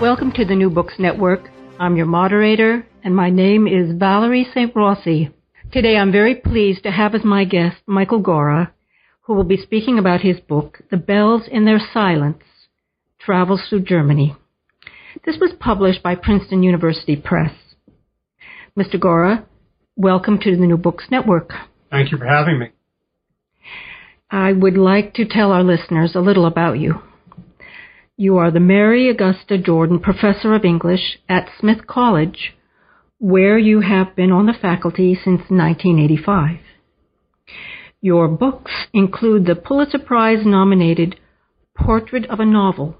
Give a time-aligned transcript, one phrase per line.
[0.00, 1.48] Welcome to the New Books Network.
[1.80, 4.76] I'm your moderator, and my name is Valerie St.
[4.76, 5.30] Rossi.
[5.72, 8.74] Today I'm very pleased to have as my guest Michael Gorra,
[9.22, 12.42] who will be speaking about his book, The Bells in Their Silence
[13.18, 14.36] Travels Through Germany.
[15.24, 17.54] This was published by Princeton University Press.
[18.78, 19.00] Mr.
[19.00, 19.46] Gorra,
[19.96, 21.52] welcome to the New Books Network.
[21.90, 22.66] Thank you for having me.
[24.30, 27.00] I would like to tell our listeners a little about you.
[28.18, 32.54] You are the Mary Augusta Jordan Professor of English at Smith College,
[33.18, 36.60] where you have been on the faculty since 1985.
[38.00, 41.16] Your books include the Pulitzer Prize nominated
[41.76, 42.96] Portrait of a Novel,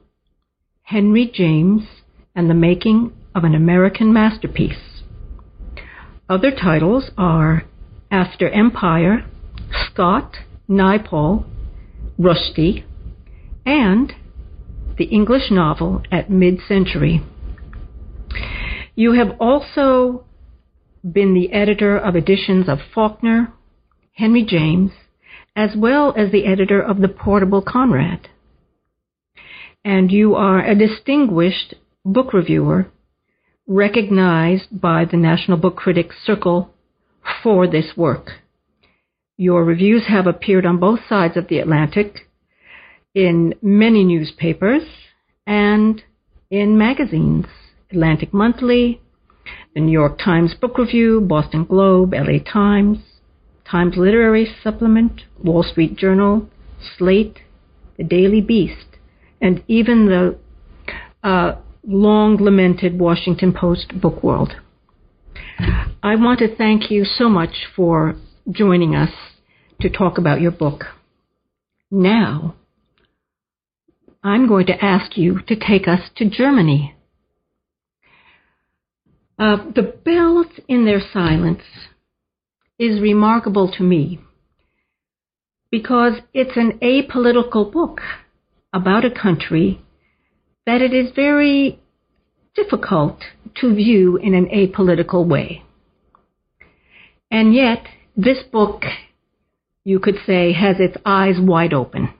[0.82, 1.84] Henry James,
[2.34, 5.02] and the Making of an American Masterpiece.
[6.28, 7.64] Other titles are
[8.10, 9.24] After Empire,
[9.72, 10.36] Scott,
[10.68, 11.46] Naipaul,
[12.20, 12.84] Rushdie,
[13.64, 14.12] and
[14.98, 17.22] the English novel at mid century.
[18.94, 20.24] You have also
[21.04, 23.52] been the editor of editions of Faulkner,
[24.14, 24.92] Henry James,
[25.54, 28.28] as well as the editor of the Portable Conrad.
[29.84, 32.90] And you are a distinguished book reviewer
[33.66, 36.70] recognized by the National Book Critics Circle
[37.42, 38.30] for this work.
[39.36, 42.25] Your reviews have appeared on both sides of the Atlantic
[43.16, 44.82] in many newspapers
[45.46, 46.02] and
[46.50, 47.46] in magazines
[47.90, 49.00] Atlantic Monthly,
[49.74, 52.98] the New York Times Book Review, Boston Globe, LA Times,
[53.68, 56.46] Times Literary Supplement, Wall Street Journal,
[56.98, 57.38] Slate,
[57.96, 58.98] the Daily Beast,
[59.40, 60.38] and even the
[61.26, 61.56] uh,
[61.86, 64.52] long lamented Washington Post Book World.
[66.02, 68.14] I want to thank you so much for
[68.50, 69.10] joining us
[69.80, 70.84] to talk about your book.
[71.90, 72.56] Now,
[74.26, 76.96] I'm going to ask you to take us to Germany.
[79.38, 81.62] Uh, the bells in their silence
[82.76, 84.18] is remarkable to me
[85.70, 88.00] because it's an apolitical book
[88.72, 89.80] about a country
[90.66, 91.78] that it is very
[92.56, 93.20] difficult
[93.60, 95.62] to view in an apolitical way.
[97.30, 97.86] And yet,
[98.16, 98.82] this book,
[99.84, 102.12] you could say, has its eyes wide open.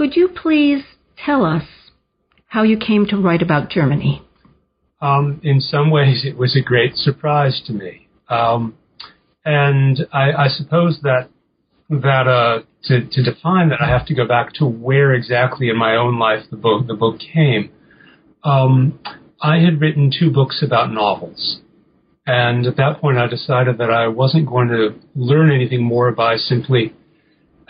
[0.00, 0.82] Could you please
[1.22, 1.64] tell us
[2.46, 4.22] how you came to write about Germany?
[5.02, 8.78] Um, in some ways, it was a great surprise to me, um,
[9.44, 11.28] and I, I, suppose that
[11.90, 15.76] that uh, to, to, define that, I have to go back to where exactly in
[15.76, 17.70] my own life the book the book came.
[18.42, 19.00] Um,
[19.42, 21.60] I had written two books about novels,
[22.26, 26.36] and at that point, I decided that I wasn't going to learn anything more by
[26.36, 26.94] simply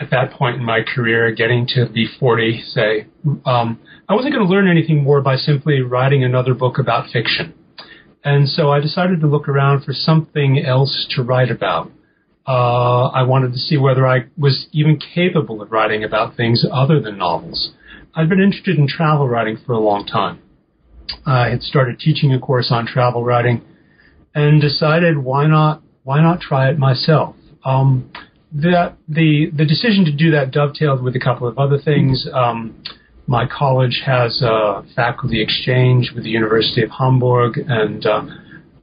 [0.01, 3.05] at that point in my career, getting to be 40, say,
[3.45, 3.79] um,
[4.09, 7.53] I wasn't going to learn anything more by simply writing another book about fiction.
[8.23, 11.91] And so I decided to look around for something else to write about.
[12.47, 16.99] Uh, I wanted to see whether I was even capable of writing about things other
[16.99, 17.71] than novels.
[18.15, 20.39] I'd been interested in travel writing for a long time.
[21.25, 23.61] I had started teaching a course on travel writing
[24.33, 27.35] and decided why not why not try it myself.
[27.63, 28.11] Um,
[28.53, 32.27] that the the decision to do that dovetailed with a couple of other things.
[32.33, 32.83] Um,
[33.27, 38.25] my college has a faculty exchange with the University of Hamburg, and uh,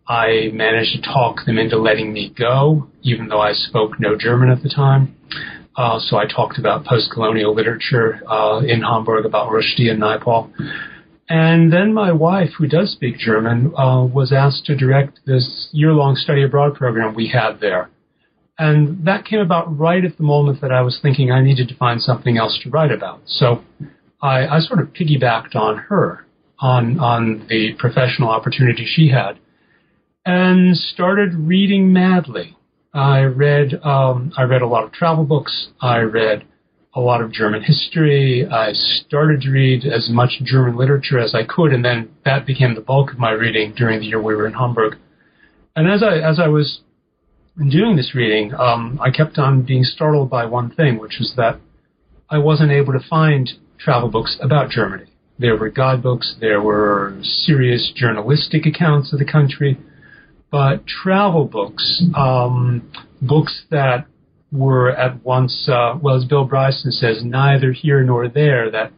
[0.07, 4.49] I managed to talk them into letting me go, even though I spoke no German
[4.49, 5.17] at the time.
[5.77, 10.51] Uh, so I talked about post-colonial literature uh, in Hamburg, about Rushdie and Naipaul.
[11.29, 16.17] And then my wife, who does speak German, uh, was asked to direct this year-long
[16.17, 17.91] study abroad program we had there.
[18.59, 21.77] And that came about right at the moment that I was thinking I needed to
[21.77, 23.21] find something else to write about.
[23.27, 23.63] So
[24.21, 26.27] I, I sort of piggybacked on her,
[26.59, 29.39] on, on the professional opportunity she had,
[30.27, 32.57] and started reading madly.
[32.93, 35.69] I read, um, I read a lot of travel books.
[35.81, 36.45] I read
[36.95, 38.45] a lot of German history.
[38.51, 42.75] I started to read as much German literature as I could, and then that became
[42.75, 44.97] the bulk of my reading during the year we were in Hamburg.
[45.77, 46.81] And as I as I was
[47.59, 51.33] in doing this reading, um, I kept on being startled by one thing, which was
[51.37, 51.61] that
[52.31, 55.07] I wasn't able to find travel books about Germany.
[55.39, 59.79] There were guidebooks, there were serious journalistic accounts of the country,
[60.51, 62.91] but travel books, um,
[63.23, 64.07] books that
[64.51, 68.93] were at once, uh, well, as Bill Bryson says, neither here nor there, that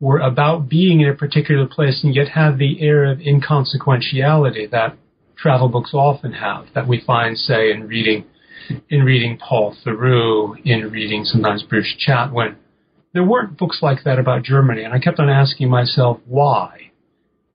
[0.00, 4.96] were about being in a particular place and yet had the air of inconsequentiality that
[5.42, 8.24] travel books often have that we find, say, in reading
[8.88, 12.54] in reading Paul Theroux, in reading sometimes Bruce Chatwin,
[13.12, 16.92] there weren't books like that about Germany, and I kept on asking myself why.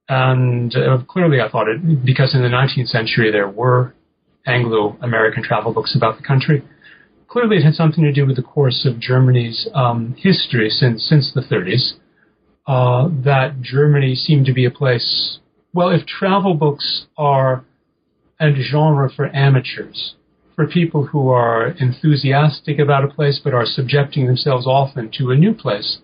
[0.10, 3.94] And uh, clearly, I thought it because in the 19th century there were
[4.46, 6.64] Anglo-American travel books about the country.
[7.30, 11.32] Clearly, it had something to do with the course of Germany's um, history since since
[11.34, 11.94] the 30s.
[12.68, 15.40] Uh, that Germany seemed to be a place.
[15.74, 17.64] Well, if travel books are
[18.40, 20.16] a genre for amateurs,
[20.56, 25.36] for people who are enthusiastic about a place but are subjecting themselves often to a
[25.36, 26.00] new place,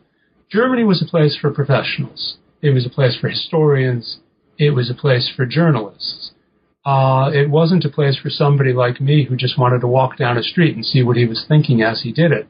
[0.49, 2.37] Germany was a place for professionals.
[2.61, 4.19] It was a place for historians.
[4.57, 6.31] It was a place for journalists.
[6.85, 10.37] Uh, it wasn't a place for somebody like me who just wanted to walk down
[10.37, 12.47] a street and see what he was thinking as he did it.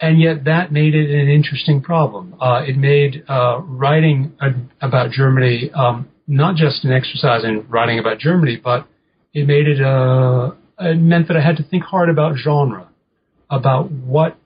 [0.00, 2.34] And yet that made it an interesting problem.
[2.40, 4.50] Uh, it made uh, writing a,
[4.84, 8.86] about Germany um, not just an exercise in writing about Germany, but
[9.34, 12.88] it made it, uh, it meant that I had to think hard about genre,
[13.50, 14.38] about what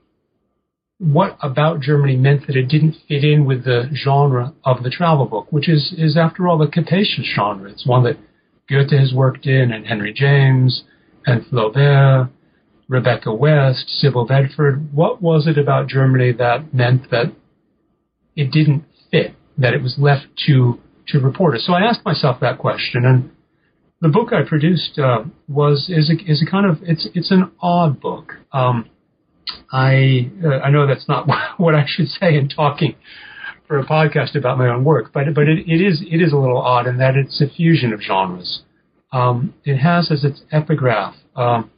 [0.99, 5.26] what about Germany meant that it didn't fit in with the genre of the travel
[5.26, 7.70] book, which is, is after all, a capacious genre.
[7.70, 8.17] It's one that
[8.69, 10.84] Goethe has worked in, and Henry James,
[11.26, 12.31] and Flaubert,
[12.88, 14.94] Rebecca West, Sybille Bedford.
[14.94, 17.32] What was it about Germany that meant that
[18.34, 21.64] it didn't fit, that it was left to, to reporters?
[21.67, 23.31] So I asked myself that question, and
[24.00, 27.50] the book I produced uh, was is a, is a kind of it's it's an
[27.61, 28.35] odd book.
[28.53, 28.91] Um,
[29.73, 31.26] I uh, I know that's not
[31.58, 32.97] what I should say in talking
[33.67, 36.37] for a podcast about my own work, but but it, it is it is a
[36.37, 38.62] little odd in that it's a fusion of genres.
[39.12, 41.70] Um, it has as its epigraph um,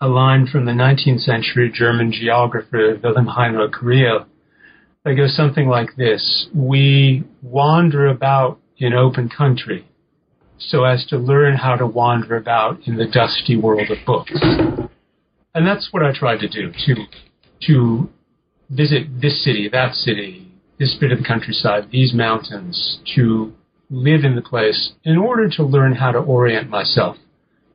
[0.00, 4.26] a line from the 19th century German geographer Wilhelm Heinrich Riehl
[5.04, 9.86] that goes something like this: We wander about in open country
[10.58, 14.32] so as to learn how to wander about in the dusty world of books
[15.54, 16.94] and that's what I tried to do to
[17.66, 18.08] to
[18.70, 23.52] visit this city, that city, this bit of the countryside, these mountains, to
[23.90, 27.16] live in the place in order to learn how to orient myself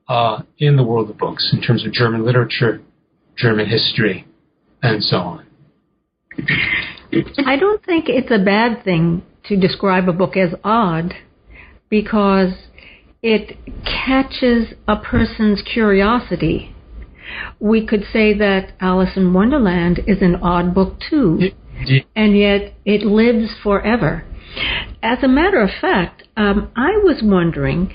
[0.07, 2.81] uh, in the world of books in terms of German literature,
[3.37, 4.25] German history,
[4.81, 5.45] and so on.
[7.45, 11.13] I don't think it's a bad thing to describe a book as odd
[11.89, 12.53] because
[13.21, 16.75] it catches a person's curiosity
[17.59, 21.51] we could say that Alice in Wonderland is an odd book too,
[22.15, 24.23] and yet it lives forever.
[25.01, 27.93] As a matter of fact, um, I was wondering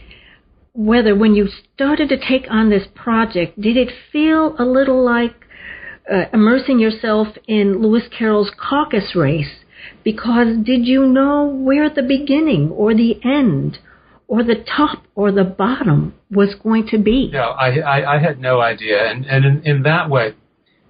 [0.72, 5.34] whether when you started to take on this project, did it feel a little like
[6.10, 9.64] uh, immersing yourself in Lewis Carroll's caucus race?
[10.04, 13.78] Because did you know where the beginning or the end
[14.30, 17.28] or the top or the bottom was going to be.
[17.32, 19.10] No, I, I, I had no idea.
[19.10, 20.34] And, and in, in that way,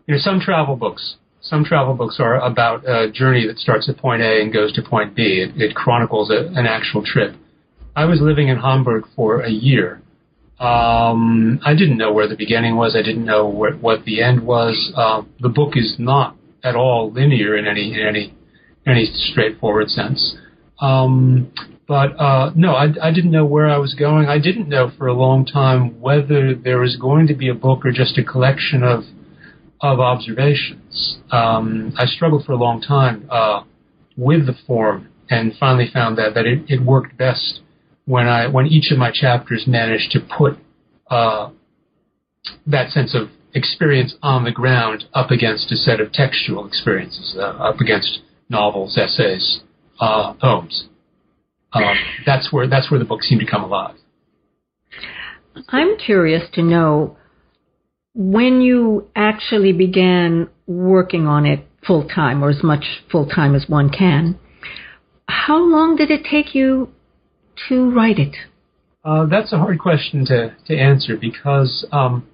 [0.06, 3.96] you know, some travel books, some travel books are about a journey that starts at
[3.96, 5.42] point A and goes to point B.
[5.42, 7.34] It, it chronicles a, an actual trip.
[7.96, 10.02] I was living in Hamburg for a year.
[10.60, 12.94] Um, I didn't know where the beginning was.
[12.94, 14.92] I didn't know where, what the end was.
[14.94, 18.34] Uh, the book is not at all linear in any in any
[18.86, 20.36] any straightforward sense.
[20.80, 21.50] Um,
[21.88, 24.28] but uh, no, I, I didn't know where I was going.
[24.28, 27.84] I didn't know for a long time whether there was going to be a book
[27.84, 29.04] or just a collection of
[29.80, 31.18] of observations.
[31.30, 33.62] Um, I struggled for a long time uh,
[34.16, 37.60] with the form, and finally found that that it, it worked best
[38.10, 40.58] when I when each of my chapters managed to put
[41.10, 41.50] uh,
[42.66, 47.68] that sense of experience on the ground up against a set of textual experiences, uh,
[47.68, 49.60] up against novels, essays,
[50.00, 50.88] uh, poems
[51.72, 51.94] um,
[52.26, 53.94] that's where that's where the book seemed to come alive.
[55.68, 57.16] I'm curious to know
[58.14, 63.66] when you actually began working on it full time, or as much full time as
[63.68, 64.38] one can.
[65.28, 66.90] How long did it take you
[67.68, 68.36] to write it?
[69.04, 72.26] Uh, that's a hard question to, to answer because um,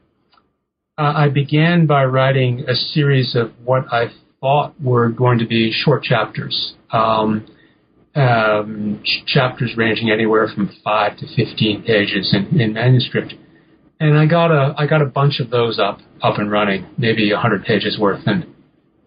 [0.99, 4.07] I began by writing a series of what I
[4.41, 6.75] thought were going to be short chapters.
[6.91, 7.47] Um,
[8.15, 13.35] um, chapters ranging anywhere from five to fifteen pages in, in manuscript.
[14.01, 17.31] And I got a I got a bunch of those up up and running, maybe
[17.31, 18.47] a hundred pages worth, and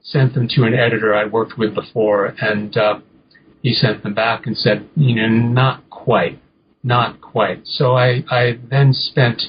[0.04, 3.00] sent them to an editor I'd worked with before, and uh,
[3.64, 6.40] he sent them back and said, you know, not quite,
[6.84, 7.60] not quite.
[7.66, 9.42] So I I then spent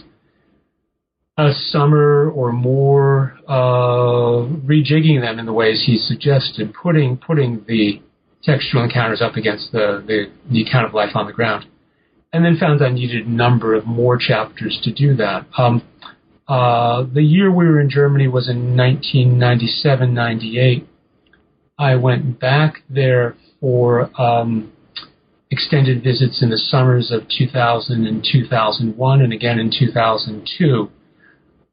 [1.37, 8.03] a summer or more uh, rejigging them in the ways he suggested, putting putting the
[8.43, 10.19] textual encounters up against the, the,
[10.51, 11.67] the account of life on the ground.
[12.33, 15.47] And then found I needed a number of more chapters to do that.
[15.59, 15.83] Um,
[16.51, 20.85] Uh, the year we were in Germany was in 1997 98.
[21.79, 24.73] I went back there for um,
[25.51, 30.91] extended visits in the summers of 2000 and 2001, and again in 2002.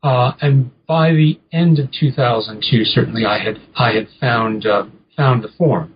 [0.03, 5.43] Uh, and by the end of 2002, certainly I had I had found uh, found
[5.43, 5.93] the form.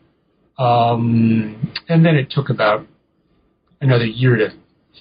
[0.58, 2.86] Um, and then it took about
[3.80, 4.50] another year to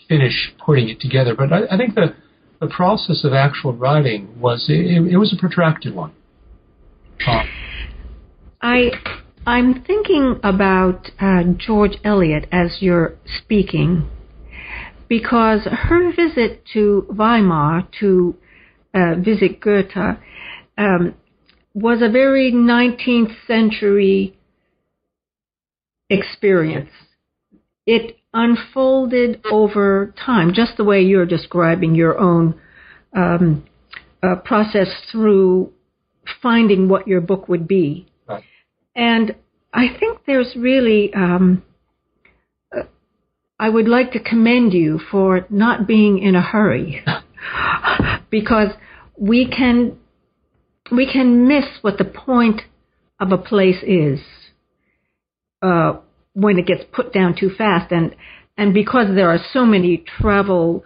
[0.09, 1.35] finish putting it together.
[1.35, 2.15] But I, I think the
[2.61, 6.13] the process of actual writing was it, it was a protracted one.
[7.27, 7.43] Uh,
[8.63, 8.91] I
[9.51, 14.09] I'm thinking about uh, George Eliot as you're speaking,
[15.09, 18.37] because her visit to Weimar to
[18.95, 20.19] uh, visit Goethe
[20.79, 21.15] um,
[21.75, 24.39] was a very 19th century
[26.09, 26.91] experience.
[27.87, 32.55] It unfolded over time, just the way you're describing your own
[33.17, 33.67] um,
[34.23, 35.73] uh, process through
[36.41, 38.07] finding what your book would be.
[39.01, 39.35] And
[39.73, 41.63] I think there's really, um,
[42.77, 42.83] uh,
[43.59, 47.03] I would like to commend you for not being in a hurry.
[48.31, 48.69] Because
[49.17, 49.99] we can
[50.93, 52.61] we can miss what the point
[53.19, 54.21] of a place is
[55.63, 55.95] uh,
[56.35, 58.15] when it gets put down too fast, and
[58.57, 60.85] and because there are so many travel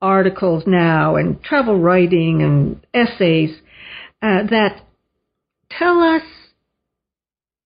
[0.00, 3.58] articles now and travel writing and essays
[4.22, 4.80] uh, that
[5.68, 6.22] tell us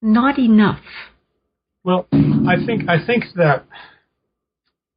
[0.03, 0.81] not enough.
[1.85, 3.65] Well, I think I think that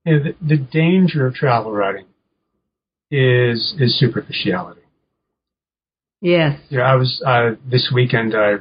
[0.06, 2.06] you know, the, the danger of travel writing
[3.12, 4.82] is is superficiality.
[6.22, 6.60] Yes.
[6.70, 8.36] Yeah, I was uh, this weekend.
[8.36, 8.56] I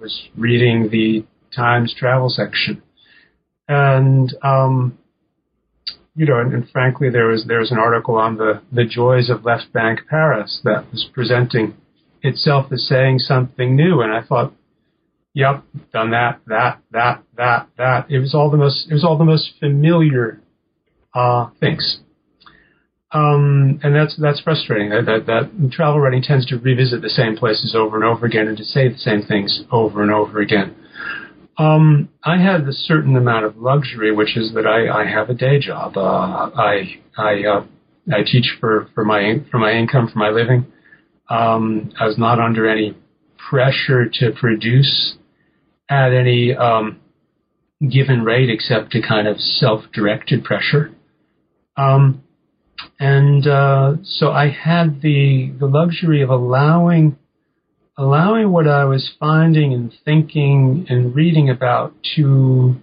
[0.00, 2.82] was reading the Times travel section,
[3.68, 4.98] and um,
[6.14, 9.28] you know, and, and, frankly, there was there was an article on the the joys
[9.28, 11.74] of Left Bank Paris that was presenting
[12.22, 14.52] itself as saying something new, and I thought,
[15.34, 18.10] yep, done that, that, that, that, that.
[18.10, 20.40] It was all the most it was all the most familiar
[21.14, 22.00] uh, things.
[23.12, 24.90] Um, and that's that's frustrating.
[24.90, 28.46] That, that that travel writing tends to revisit the same places over and over again,
[28.46, 30.76] and to say the same things over and over again.
[31.58, 35.34] Um, I have a certain amount of luxury, which is that I, I have a
[35.34, 35.96] day job.
[35.96, 37.64] Uh, I I uh,
[38.12, 40.66] I teach for for my for my income for my living.
[41.28, 42.96] Um, I was not under any
[43.36, 45.16] pressure to produce
[45.90, 47.00] at any um,
[47.86, 50.92] given rate, except to kind of self-directed pressure.
[51.76, 52.22] Um,
[52.98, 57.16] and uh, so I had the the luxury of allowing
[57.98, 62.76] allowing what I was finding and thinking and reading about to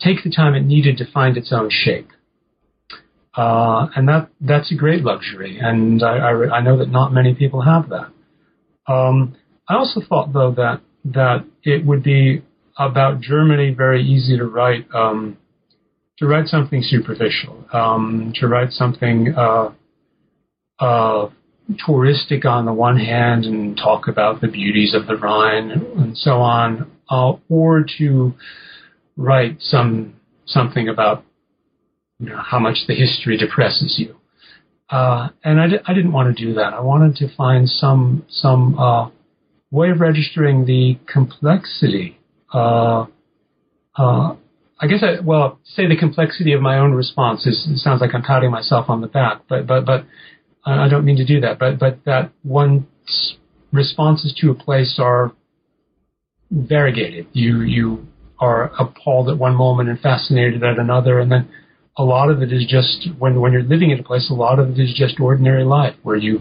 [0.00, 2.08] take the time it needed to find its own shape.
[3.36, 7.34] Uh, and that that's a great luxury, and I, I, I know that not many
[7.34, 8.92] people have that.
[8.92, 9.36] Um,
[9.68, 12.42] I also thought, though, that that it would be
[12.78, 15.36] about Germany very easy to write um,
[16.18, 19.70] to write something superficial, um, to write something uh,
[20.78, 21.30] uh,
[21.86, 26.40] touristic on the one hand and talk about the beauties of the Rhine and so
[26.40, 28.34] on, uh, or to
[29.16, 30.14] write some
[30.46, 31.24] something about
[32.18, 34.16] you know, how much the history depresses you.
[34.90, 36.74] Uh, and I, di- I didn't want to do that.
[36.74, 39.08] I wanted to find some some uh,
[39.70, 42.18] way of registering the complexity
[42.52, 43.06] uh,
[43.96, 44.34] uh
[44.80, 48.14] I guess I well say the complexity of my own response is it sounds like
[48.14, 50.06] I'm patting myself on the back, but but but
[50.64, 51.58] I don't mean to do that.
[51.58, 53.36] But but that one's
[53.72, 55.32] responses to a place are
[56.50, 57.26] variegated.
[57.34, 58.06] You you
[58.38, 61.50] are appalled at one moment and fascinated at another, and then
[61.98, 64.58] a lot of it is just when when you're living in a place, a lot
[64.58, 66.40] of it is just ordinary life where you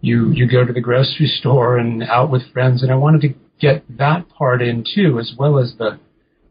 [0.00, 3.34] you you go to the grocery store and out with friends, and I wanted to
[3.60, 5.98] get that part in too, as well as the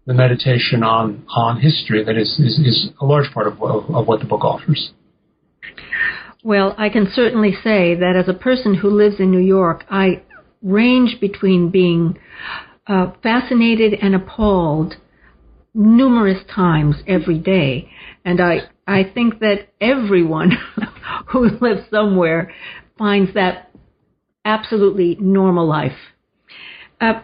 [0.05, 4.07] the meditation on on history that is is, is a large part of, of, of
[4.07, 4.91] what the book offers.
[6.43, 10.23] Well, I can certainly say that as a person who lives in New York, I
[10.63, 12.17] range between being
[12.87, 14.95] uh, fascinated and appalled
[15.73, 17.89] numerous times every day,
[18.23, 20.53] and I I think that everyone
[21.27, 22.53] who lives somewhere
[22.99, 23.71] finds that
[24.45, 25.97] absolutely normal life.
[27.01, 27.21] Uh,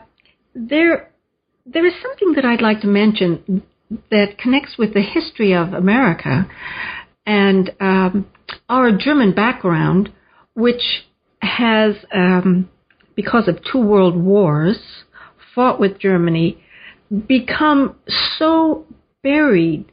[0.55, 1.11] there
[1.67, 3.63] there is something that I'd like to mention
[4.09, 6.47] that connects with the history of America
[7.25, 8.27] and um,
[8.69, 10.11] our German background,
[10.53, 11.05] which
[11.41, 12.69] has, um,
[13.15, 14.77] because of two world wars,
[15.53, 16.63] fought with Germany,
[17.27, 17.95] become
[18.37, 18.85] so
[19.23, 19.91] buried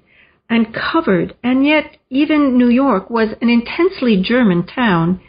[0.50, 5.20] and covered, and yet even New York was an intensely German town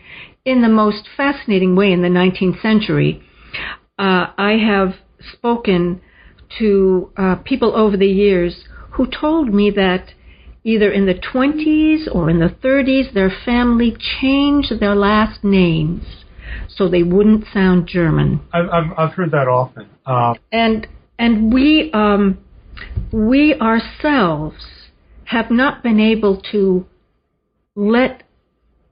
[0.45, 3.21] in the most fascinating way in the 19th century.
[3.97, 4.95] Uh, I have
[5.33, 6.01] spoken
[6.59, 10.13] to uh, people over the years who told me that
[10.63, 16.03] either in the 20s or in the 30s, their family changed their last names
[16.67, 18.41] so they wouldn't sound German.
[18.51, 19.89] I've I've, I've heard that often.
[20.05, 22.39] Uh, and and we um,
[23.11, 24.65] we ourselves
[25.25, 26.85] have not been able to
[27.75, 28.23] let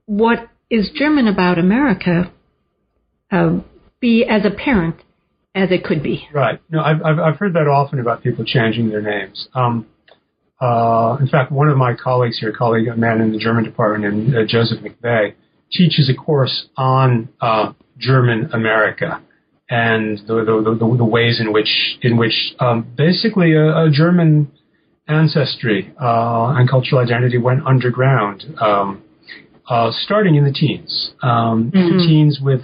[0.06, 2.32] what is German about America
[3.30, 3.60] uh,
[4.00, 4.96] be as apparent
[5.54, 6.28] as it could be.
[6.34, 6.60] Right.
[6.70, 9.50] No, I've, I've, heard that often about people changing their names.
[9.54, 9.86] Um,
[10.62, 13.66] uh, in fact, one of my colleagues here, a colleague, a man in the German
[13.66, 15.34] department, and uh, Joseph McVeigh,
[15.72, 19.22] teaches a course on uh, German America
[19.70, 24.52] and the, the, the, the, ways in which in which um, basically a, a, German
[25.08, 29.02] ancestry uh, and cultural identity went underground, um,
[29.70, 31.14] uh, starting in the teens.
[31.22, 31.98] Um, mm-hmm.
[31.98, 32.62] The teens with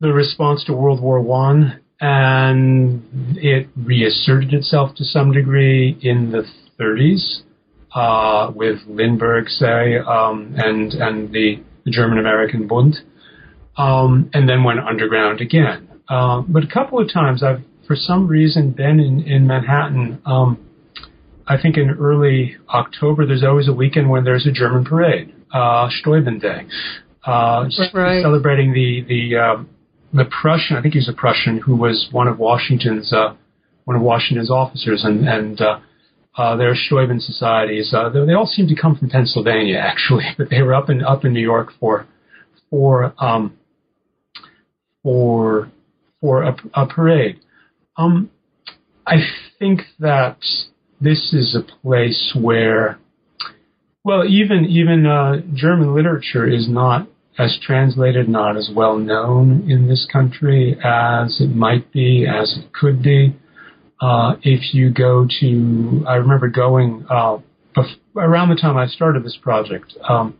[0.00, 3.02] the response to World War One, and
[3.36, 6.44] it reasserted itself to some degree in the
[6.78, 7.42] 30s
[7.94, 12.96] uh, with Lindbergh, say, um, and and the, the German American Bund,
[13.78, 15.88] um, and then went underground again.
[16.08, 20.20] Uh, but a couple of times I've, for some reason, been in in Manhattan.
[20.26, 20.58] Um,
[21.48, 25.88] I think in early October, there's always a weekend when there's a German parade, uh,
[26.00, 26.66] Steuben Day,
[27.26, 28.22] uh, right.
[28.22, 29.64] celebrating the the uh,
[30.12, 30.76] the Prussian.
[30.76, 33.34] I think he's a Prussian who was one of Washington's uh,
[33.84, 35.78] one of Washington's officers, and and uh,
[36.36, 37.94] uh, their Steuben societies.
[37.94, 41.02] Uh, they, they all seem to come from Pennsylvania, actually, but they were up in
[41.02, 42.06] up in New York for
[42.70, 43.56] for um,
[45.02, 45.70] for
[46.20, 47.40] for a, a parade.
[47.96, 48.30] Um,
[49.06, 49.18] I
[49.58, 50.38] think that
[51.00, 52.98] this is a place where,
[54.06, 57.08] well, even even uh, German literature is not
[57.40, 62.72] as translated, not as well known in this country as it might be, as it
[62.72, 63.34] could be.
[64.00, 67.38] Uh, if you go to, I remember going uh,
[67.76, 69.92] bef- around the time I started this project.
[70.08, 70.38] Um,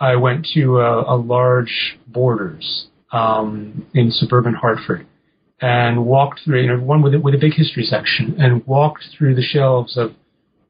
[0.00, 5.06] I went to a, a large Borders um, in suburban Hartford
[5.60, 9.04] and walked through, you know, one with a, with a big history section, and walked
[9.18, 10.14] through the shelves of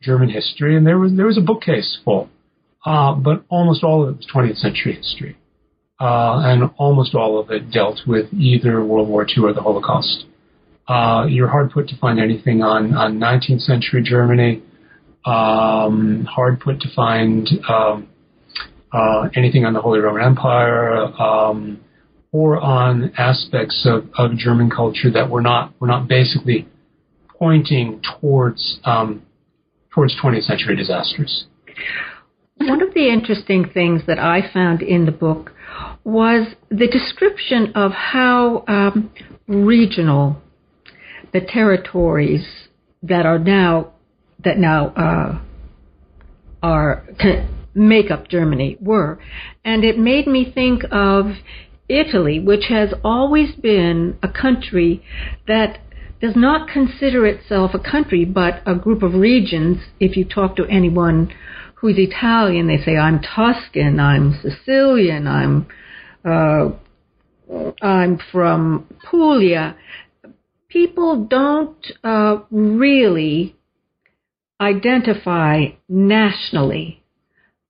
[0.01, 2.29] German history, and there was there was a bookcase full,
[2.87, 5.37] uh, but almost all of it was 20th century history,
[6.01, 10.25] uh, and almost all of it dealt with either World War II or the Holocaust.
[10.87, 14.63] Uh, you're hard put to find anything on, on 19th century Germany.
[15.27, 18.09] Um, hard put to find um,
[18.93, 21.81] uh, anything on the Holy Roman Empire um,
[22.33, 26.67] or on aspects of, of German culture that were not were not basically
[27.39, 29.23] pointing towards um,
[29.99, 31.47] towards 20th century disasters.
[32.59, 35.51] One of the interesting things that I found in the book
[36.05, 39.11] was the description of how um,
[39.49, 40.41] regional
[41.33, 42.47] the territories
[43.03, 43.93] that are now
[44.45, 45.41] that now uh,
[46.63, 47.05] are
[47.75, 49.19] make up Germany were,
[49.65, 51.27] and it made me think of
[51.89, 55.03] Italy, which has always been a country
[55.49, 55.81] that
[56.21, 59.79] does not consider itself a country but a group of regions.
[60.01, 61.33] If you talk to anyone
[61.77, 65.67] who's Italian, they say I'm Tuscan, I'm Sicilian, I'm
[66.25, 66.71] uh,
[67.81, 69.77] I'm from Puglia
[70.69, 73.57] people don't uh, really
[74.61, 77.03] identify nationally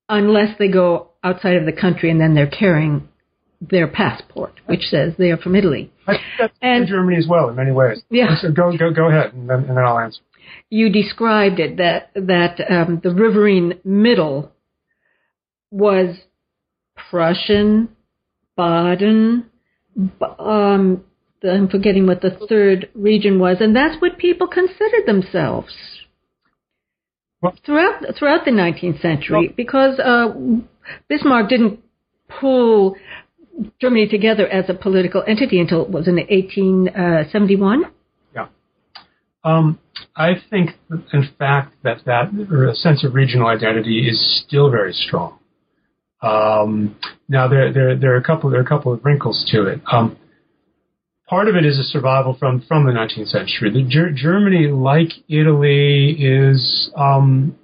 [0.08, 3.08] unless they go outside of the country and then they're carrying
[3.60, 5.92] their passport, which says they are from Italy.
[6.38, 8.02] That's and, in Germany as well, in many ways.
[8.10, 8.36] Yeah.
[8.40, 10.20] So go go go ahead, and then, and then I'll answer.
[10.70, 14.52] You described it that that um, the riverine middle
[15.70, 16.16] was
[17.10, 17.90] Prussian,
[18.56, 19.46] Baden,
[20.38, 21.04] um,
[21.42, 25.74] I'm forgetting what the third region was, and that's what people considered themselves
[27.40, 30.34] well, throughout throughout the 19th century, well, because uh,
[31.08, 31.80] Bismarck didn't
[32.40, 32.96] pull
[33.80, 37.84] Germany together as a political entity until was in 1871.
[38.34, 38.46] Yeah,
[39.44, 39.78] um,
[40.16, 40.70] I think,
[41.12, 42.28] in fact, that that
[42.70, 45.38] a sense of regional identity is still very strong.
[46.20, 46.96] Um,
[47.28, 49.80] now there, there there are a couple there are a couple of wrinkles to it.
[49.90, 50.16] Um,
[51.28, 53.70] part of it is a survival from from the 19th century.
[53.70, 57.56] The Ger- Germany, like Italy, is um,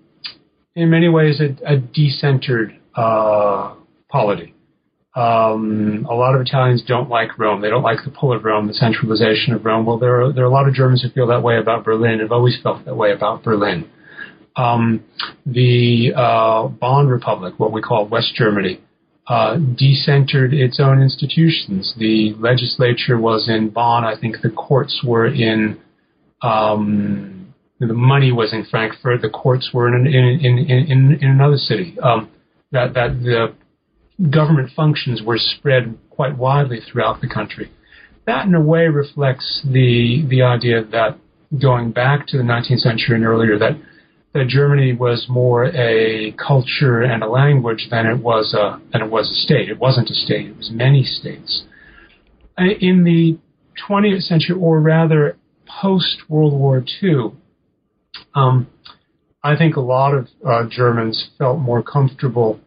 [0.77, 3.75] in many ways a, a decentered uh,
[4.09, 4.54] polity.
[5.17, 7.61] Um, a lot of Italians don't like Rome.
[7.61, 9.87] They don't like the pull of Rome, the centralization of Rome.
[9.87, 12.19] Well, there are there are a lot of Germans who feel that way about Berlin.
[12.19, 13.89] Have always felt that way about Berlin.
[14.57, 15.05] Um,
[15.47, 18.81] the uh, Bonn Republic, what we call West Germany,
[19.29, 21.95] uh, decentered its own institutions.
[21.97, 24.05] The legislature was in Bonn.
[24.05, 25.81] I think the courts were in.
[26.43, 29.23] Um, the money was in Frankfurt.
[29.23, 31.97] The courts were in in in in, in another city.
[32.03, 32.31] Um,
[32.73, 33.55] that that the
[34.31, 37.71] government functions were spread quite widely throughout the country.
[38.27, 41.19] That, in a way, reflects the the idea that
[41.61, 43.79] going back to the 19th century and earlier, that
[44.33, 49.11] that Germany was more a culture and a language than it was a than it
[49.11, 49.69] was a state.
[49.69, 51.65] It wasn't a state; it was many states.
[52.57, 53.39] In the
[53.89, 55.37] 20th century, or rather
[55.83, 57.33] post World War II,
[58.35, 58.69] um,
[59.43, 62.61] I think a lot of uh, Germans felt more comfortable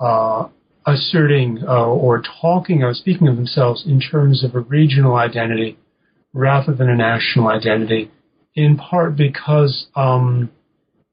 [0.00, 0.48] uh,
[0.86, 5.78] asserting uh, or talking or speaking of themselves in terms of a regional identity
[6.32, 8.10] rather than a national identity,
[8.54, 10.50] in part because um,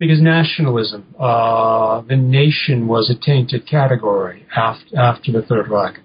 [0.02, 6.00] because nationalism, uh, the nation was a tainted category after, after the Third Reich.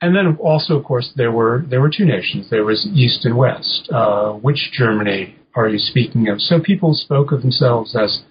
[0.00, 2.48] And then also, of course, there were there were two nations.
[2.48, 3.90] There was East and West.
[3.92, 6.40] Uh, which Germany are you speaking of?
[6.40, 8.22] So people spoke of themselves as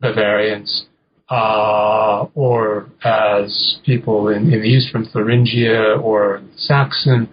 [0.00, 0.86] Bavarians,
[1.32, 7.26] uh, or as people in, in, the east from Thuringia or Saxon.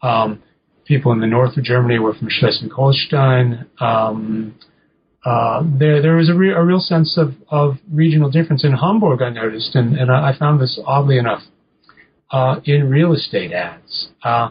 [0.00, 0.42] Um,
[0.86, 3.66] people in the north of Germany were from Schleswig-Holstein.
[3.78, 4.54] Um,
[5.26, 9.20] uh, there there was a, re- a real sense of, of regional difference in Hamburg.
[9.20, 11.42] I noticed, and, and I found this oddly enough
[12.30, 14.08] uh, in real estate ads.
[14.24, 14.48] Uh,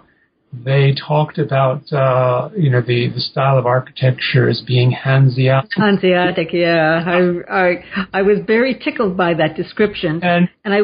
[0.53, 5.71] they talked about uh, you know the, the style of architecture as being Hanseatic.
[5.75, 7.03] Hanseatic, yeah.
[7.05, 7.83] I, I
[8.13, 10.79] I was very tickled by that description, and and I.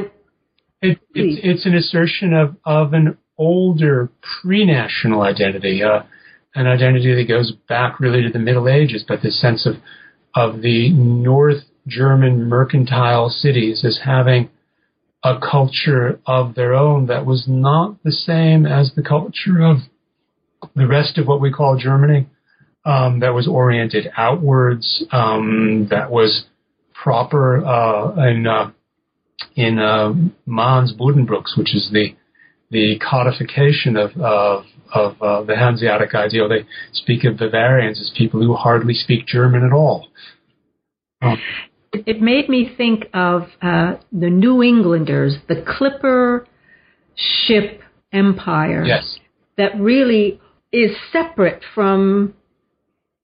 [0.80, 5.82] It, it's, it's an assertion of, of an older pre-national identity.
[5.84, 6.04] Uh,
[6.54, 9.76] an identity that goes back really to the Middle Ages, but this sense of
[10.34, 14.50] of the North German mercantile cities as having
[15.24, 19.78] a culture of their own that was not the same as the culture of
[20.76, 22.28] the rest of what we call Germany,
[22.86, 26.46] um, that was oriented outwards, um, that was
[26.94, 28.72] proper uh, in uh,
[29.56, 30.14] in uh,
[31.58, 32.16] which is the
[32.70, 36.48] the codification of, of of uh, the Hanseatic ideal.
[36.48, 40.08] They speak of Bavarians as people who hardly speak German at all.
[41.22, 41.38] Um,
[42.06, 46.48] it made me think of uh, the New Englanders, the clipper
[47.16, 47.82] ship
[48.12, 48.84] empire.
[48.86, 49.20] Yes.
[49.58, 50.40] That really
[50.72, 52.34] is separate from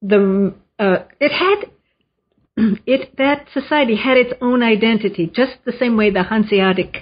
[0.01, 0.53] the.
[0.79, 1.69] Uh, it had.
[2.85, 6.97] It that society had its own identity, just the same way the Hanseatic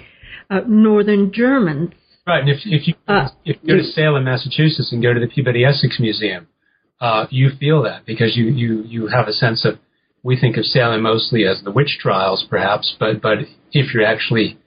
[0.48, 1.92] uh, Northern Germans
[2.24, 5.18] Right, and if if you uh, if you go to Salem, Massachusetts, and go to
[5.18, 6.46] the Peabody Essex Museum,
[7.00, 9.80] uh, you feel that because you you you have a sense of
[10.22, 13.38] we think of Salem mostly as the witch trials, perhaps, but but
[13.72, 14.58] if you actually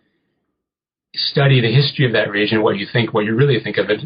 [1.13, 4.01] study the history of that region, what you think, what you really think of it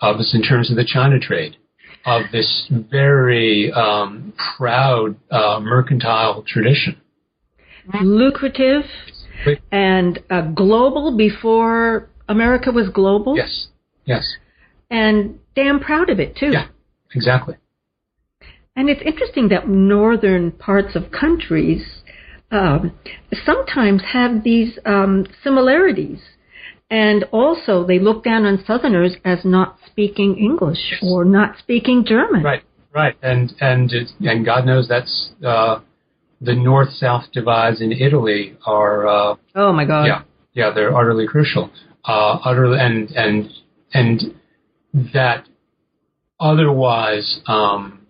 [0.00, 1.56] of is in terms of the China trade,
[2.04, 7.00] of this very um, proud uh, mercantile tradition,
[8.00, 8.84] lucrative
[9.70, 13.36] and uh, global before America was global.
[13.36, 13.68] Yes.
[14.04, 14.36] Yes.
[14.90, 16.50] And damn proud of it too.
[16.52, 16.66] Yeah.
[17.14, 17.56] Exactly.
[18.76, 22.02] And it's interesting that northern parts of countries
[22.50, 22.92] um,
[23.44, 26.20] sometimes have these um, similarities.
[26.90, 32.42] And also, they look down on Southerners as not speaking English or not speaking German.
[32.42, 32.62] Right,
[32.94, 35.80] right, and and and God knows that's uh,
[36.42, 39.06] the north-south divides in Italy are.
[39.06, 40.04] Uh, oh my God!
[40.04, 41.70] Yeah, yeah, they're utterly crucial
[42.04, 43.50] uh, utterly and and
[43.94, 44.22] and
[45.14, 45.46] that
[46.40, 48.01] otherwise um,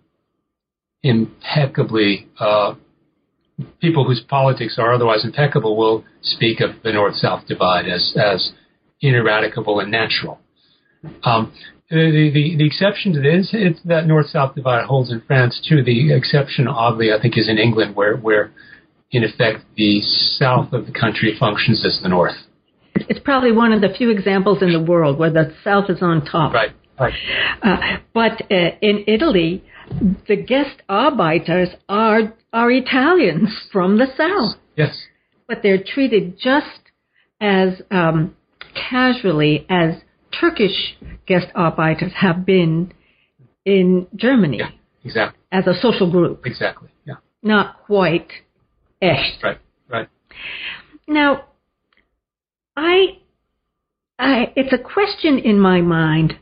[1.03, 2.73] impeccably uh,
[3.81, 8.53] people whose politics are otherwise impeccable will speak of the north-south divide as as
[9.01, 10.39] ineradicable and natural.
[11.23, 11.53] Um,
[11.89, 15.83] the, the, the exception to this is that north-south divide holds in France too.
[15.83, 18.51] The exception, oddly, I think, is in England, where where
[19.11, 22.35] in effect the south of the country functions as the north.
[22.95, 26.25] It's probably one of the few examples in the world where the South is on
[26.25, 26.53] top.
[26.53, 26.71] Right.
[26.99, 27.13] Right.
[27.61, 29.63] Uh, but uh, in Italy,
[30.27, 34.59] the Gastarbeiters are are Italians from the South.
[34.75, 34.95] Yes.
[35.47, 36.91] But they're treated just
[37.41, 38.35] as um,
[38.89, 39.95] casually as
[40.39, 40.95] Turkish
[41.27, 42.93] Gastarbeiters have been
[43.65, 44.57] in Germany.
[44.59, 44.69] Yeah,
[45.03, 45.39] exactly.
[45.51, 46.45] As a social group.
[46.45, 46.89] Exactly.
[47.05, 47.15] Yeah.
[47.41, 48.29] Not quite
[49.01, 49.43] echt.
[49.43, 49.59] Right.
[49.89, 50.09] Right.
[51.07, 51.45] Now,
[52.75, 53.19] I,
[54.17, 56.39] I, it's a question in my mind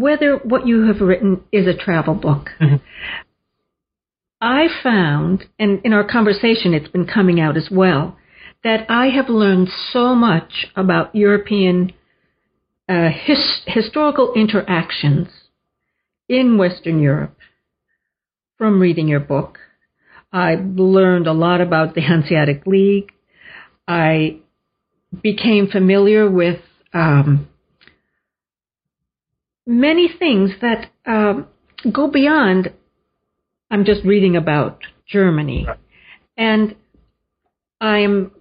[0.00, 2.50] whether what you have written is a travel book.
[2.60, 2.76] Mm-hmm.
[4.40, 8.16] I found, and in our conversation it's been coming out as well,
[8.64, 11.92] that I have learned so much about European
[12.88, 15.28] uh, his, historical interactions
[16.28, 17.36] in Western Europe
[18.58, 19.58] from reading your book.
[20.32, 23.12] I learned a lot about the Hanseatic League.
[23.86, 24.38] I
[25.22, 26.60] became familiar with
[26.92, 27.48] um,
[29.66, 31.46] many things that um,
[31.92, 32.72] go beyond.
[33.70, 35.66] I'm just reading about Germany,
[36.36, 36.74] and
[37.80, 38.32] I am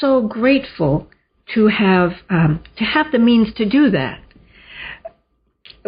[0.00, 1.08] so grateful
[1.54, 4.20] to have um, to have the means to do that.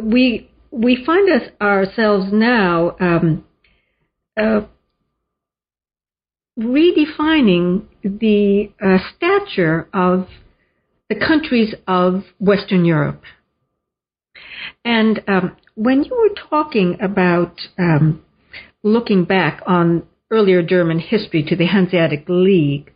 [0.00, 3.44] We we find us ourselves now um,
[4.36, 4.60] uh,
[6.58, 10.28] redefining the uh, stature of
[11.08, 13.22] the countries of Western Europe.
[14.84, 18.24] And um, when you were talking about um,
[18.82, 22.92] looking back on earlier German history to the Hanseatic League,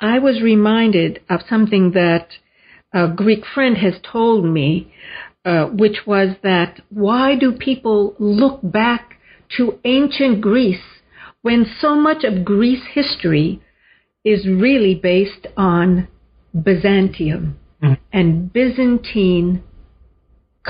[0.00, 2.28] I was reminded of something that
[2.92, 4.92] a Greek friend has told me,
[5.44, 9.18] uh, which was that why do people look back
[9.56, 10.82] to ancient Greece
[11.42, 13.62] when so much of Greece history
[14.24, 16.08] is really based on
[16.54, 17.94] Byzantium mm-hmm.
[18.12, 19.62] and Byzantine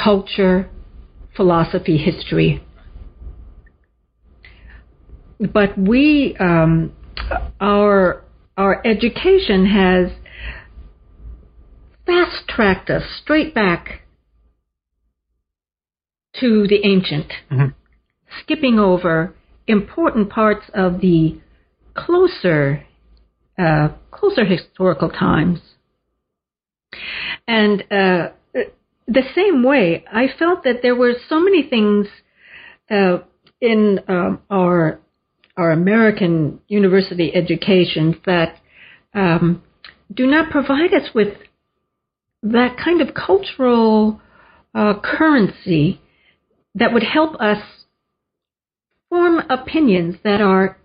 [0.02, 0.70] culture,
[1.36, 2.62] philosophy, history.
[5.40, 6.92] But we, um,
[7.60, 8.24] our
[8.56, 10.10] our education has
[12.04, 14.00] fast tracked us straight back
[16.40, 17.66] to the ancient, mm-hmm.
[18.42, 19.34] skipping over
[19.68, 21.40] important parts of the
[21.94, 22.84] closer,
[23.56, 25.60] uh, closer historical times.
[27.46, 28.30] And uh,
[29.08, 32.06] the same way, I felt that there were so many things
[32.90, 33.18] uh,
[33.60, 35.00] in um, our
[35.56, 38.56] our American university education that
[39.12, 39.60] um,
[40.14, 41.34] do not provide us with
[42.42, 44.20] that kind of cultural
[44.72, 46.00] uh, currency
[46.76, 47.58] that would help us
[49.08, 50.78] form opinions that are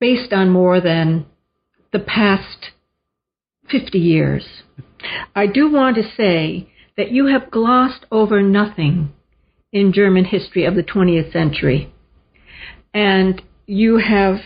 [0.00, 1.24] based on more than
[1.92, 2.72] the past
[3.70, 4.44] 50 years.
[5.34, 9.12] I do want to say that you have glossed over nothing
[9.72, 11.92] in German history of the 20th century.
[12.92, 14.40] And you have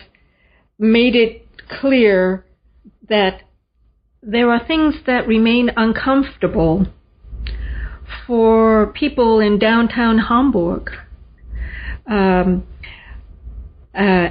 [0.77, 1.47] made it
[1.79, 2.45] clear
[3.09, 3.41] that
[4.21, 6.85] there are things that remain uncomfortable
[8.27, 10.89] for people in downtown Hamburg.
[12.05, 12.67] Um,
[13.95, 14.29] uh,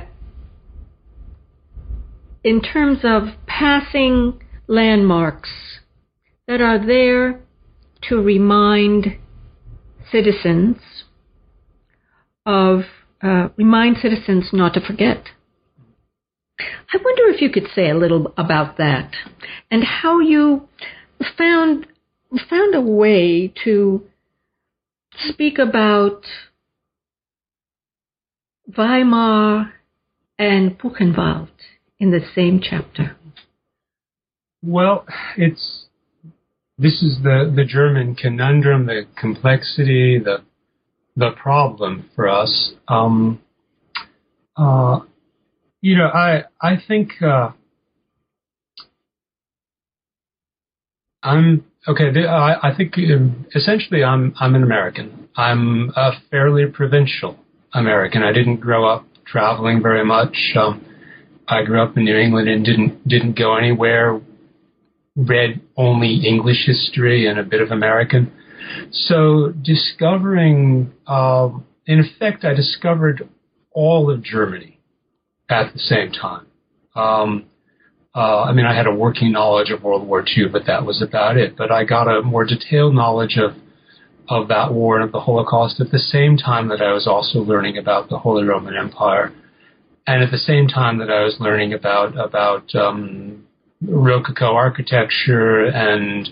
[2.44, 5.50] in terms of passing landmarks
[6.48, 7.40] that are there
[8.08, 9.18] to remind
[10.10, 10.76] citizens
[12.44, 12.82] of
[13.22, 15.28] uh, remind citizens not to forget.
[16.58, 19.12] I wonder if you could say a little about that
[19.70, 20.68] and how you
[21.38, 21.86] found
[22.48, 24.04] found a way to
[25.14, 26.24] speak about
[28.76, 29.72] Weimar
[30.38, 31.50] and Buchenwald
[31.98, 33.16] in the same chapter.
[34.62, 35.04] Well,
[35.36, 35.81] it's
[36.78, 40.42] this is the the German conundrum, the complexity, the
[41.16, 42.72] the problem for us.
[42.88, 43.40] Um,
[44.56, 45.00] uh,
[45.80, 47.50] you know, I I think uh,
[51.22, 52.04] I'm okay.
[52.26, 55.28] I, I think um, essentially I'm I'm an American.
[55.36, 57.38] I'm a fairly provincial
[57.74, 58.22] American.
[58.22, 60.36] I didn't grow up traveling very much.
[60.56, 60.84] Um,
[61.48, 64.20] I grew up in New England and didn't didn't go anywhere
[65.16, 68.32] read only English history and a bit of American.
[68.90, 71.50] So discovering, uh,
[71.86, 73.28] in effect, I discovered
[73.72, 74.78] all of Germany
[75.48, 76.46] at the same time.
[76.94, 77.46] Um,
[78.14, 81.00] uh, I mean, I had a working knowledge of World War II, but that was
[81.00, 81.56] about it.
[81.56, 83.56] But I got a more detailed knowledge of
[84.28, 87.40] of that war and of the Holocaust at the same time that I was also
[87.40, 89.32] learning about the Holy Roman Empire,
[90.06, 93.44] and at the same time that I was learning about about um,
[93.88, 96.28] Rococo architecture and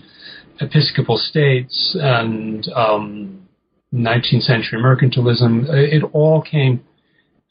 [0.59, 3.47] Episcopal states and um,
[3.93, 5.65] 19th century mercantilism.
[5.69, 6.83] It all came,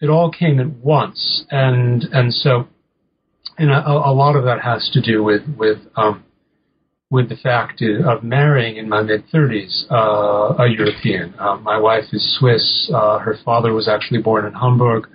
[0.00, 2.68] it all came at once, and and so,
[3.58, 6.24] and a, a lot of that has to do with with um,
[7.10, 11.34] with the fact of marrying in my mid 30s uh, a European.
[11.38, 12.90] Uh, my wife is Swiss.
[12.94, 15.08] Uh, her father was actually born in Hamburg,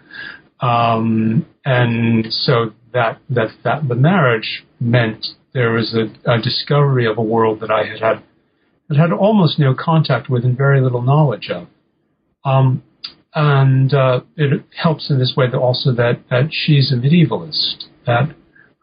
[0.60, 7.18] um, and so that that that the marriage meant there was a, a discovery of
[7.18, 8.24] a world that I had had
[8.90, 11.68] that had almost no contact with and very little knowledge of.
[12.44, 12.84] Um,
[13.34, 18.34] and uh, it helps in this way that also that, that she's a medievalist, that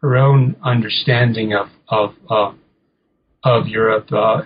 [0.03, 2.53] her own understanding of of uh,
[3.45, 4.43] of Europe uh,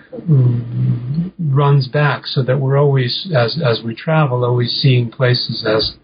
[1.39, 5.97] runs back, so that we're always, as as we travel, always seeing places as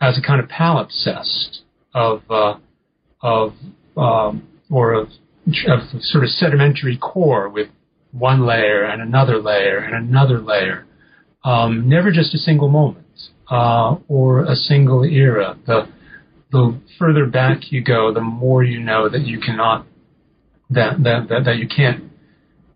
[0.00, 1.60] as a kind of palimpsest
[1.92, 2.54] of uh,
[3.22, 3.52] of
[3.96, 5.08] um, or of,
[5.68, 7.68] of sort of sedimentary core with
[8.12, 10.86] one layer and another layer and another layer.
[11.44, 13.06] Um, never just a single moment
[13.50, 15.58] uh, or a single era.
[15.66, 15.88] The
[16.52, 19.86] the further back you go, the more you know that you cannot
[20.70, 22.04] that that that, that you can't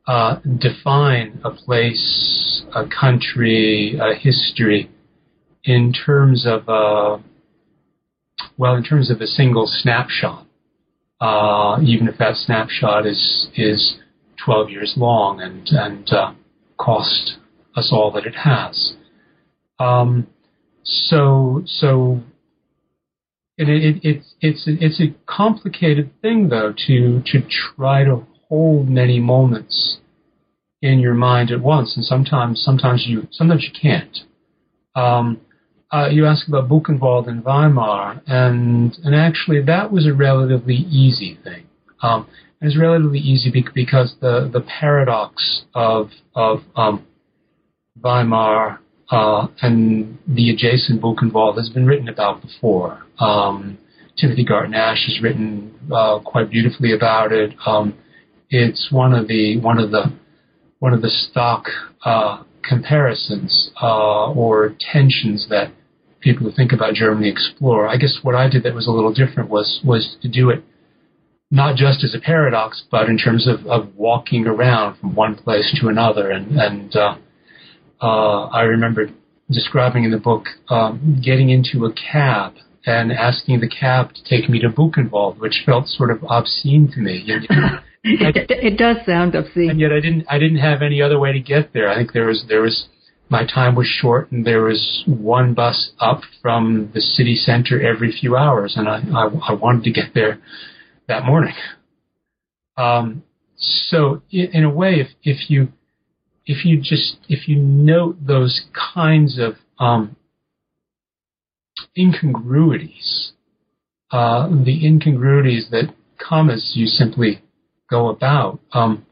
[0.07, 4.91] uh, define a place, a country, a history
[5.65, 7.21] in terms of a uh,
[8.57, 10.47] well, in terms of a single snapshot.
[11.21, 13.99] Uh, even if that snapshot is is
[14.45, 16.33] 12 years long and and uh,
[16.79, 17.37] cost
[17.77, 18.95] us all that it has.
[19.79, 20.27] Um,
[20.83, 22.21] so so
[23.57, 29.21] it, it, it, it's it's a complicated thing though to to try to hold many
[29.21, 29.99] moments
[30.83, 34.19] in your mind at once, and sometimes sometimes you sometimes you can't.
[34.95, 35.41] Um,
[35.95, 41.39] uh, you asked about Buchenwald and Weimar, and and actually that was a relatively easy
[41.45, 41.69] thing.
[42.03, 42.27] Um,
[42.61, 47.07] it's relatively easy because the the paradox of of um,
[48.03, 48.81] Weimar
[49.11, 53.07] uh, and the adjacent Buchenwald has been written about before.
[53.21, 53.79] Um,
[54.19, 57.55] Timothy Garton Ash has written uh, quite beautifully about it.
[57.67, 57.97] Um,
[58.51, 60.13] it's one of the one of the
[60.81, 61.67] one of the stock
[62.05, 65.71] uh, comparisons uh, or tensions that
[66.25, 67.87] people who think about Germany explore.
[67.87, 70.65] I guess what I did that was a little different was was to do it
[71.51, 75.77] not just as a paradox, but in terms of, of walking around from one place
[75.81, 76.31] to another.
[76.31, 77.17] And, and uh,
[78.03, 79.11] uh, I remember
[79.49, 82.55] describing in the book um, getting into a cab
[82.87, 87.01] and asking the cab to take me to Buchenwald, which felt sort of obscene to
[87.01, 87.25] me.
[88.05, 89.71] it, it does sound obscene.
[89.71, 91.89] And yet I didn't I didn't have any other way to get there.
[91.89, 92.89] I think there was there was
[93.29, 98.13] my time was short and there was one bus up from the city center every
[98.13, 100.41] few hours and I, I, I wanted to get there
[101.09, 101.55] that morning.
[102.77, 103.23] Um,
[103.57, 105.69] so in, a way, if, if you
[106.47, 110.17] if you just if you note those kinds of um,
[111.97, 113.33] incongruities,
[114.11, 117.43] uh, the incongruities that come as you simply
[117.89, 119.07] go about, um,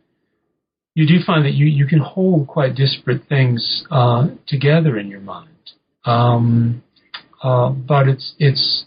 [0.95, 5.21] you do find that you, you can hold quite disparate things uh, together in your
[5.21, 5.49] mind.
[6.05, 6.83] Um,
[7.43, 8.85] uh, but it's it's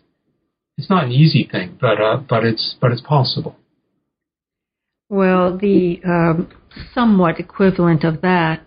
[0.77, 3.55] it's not an easy thing, but uh, but it's but it's possible.
[5.09, 6.51] Well, the um,
[6.93, 8.61] somewhat equivalent of that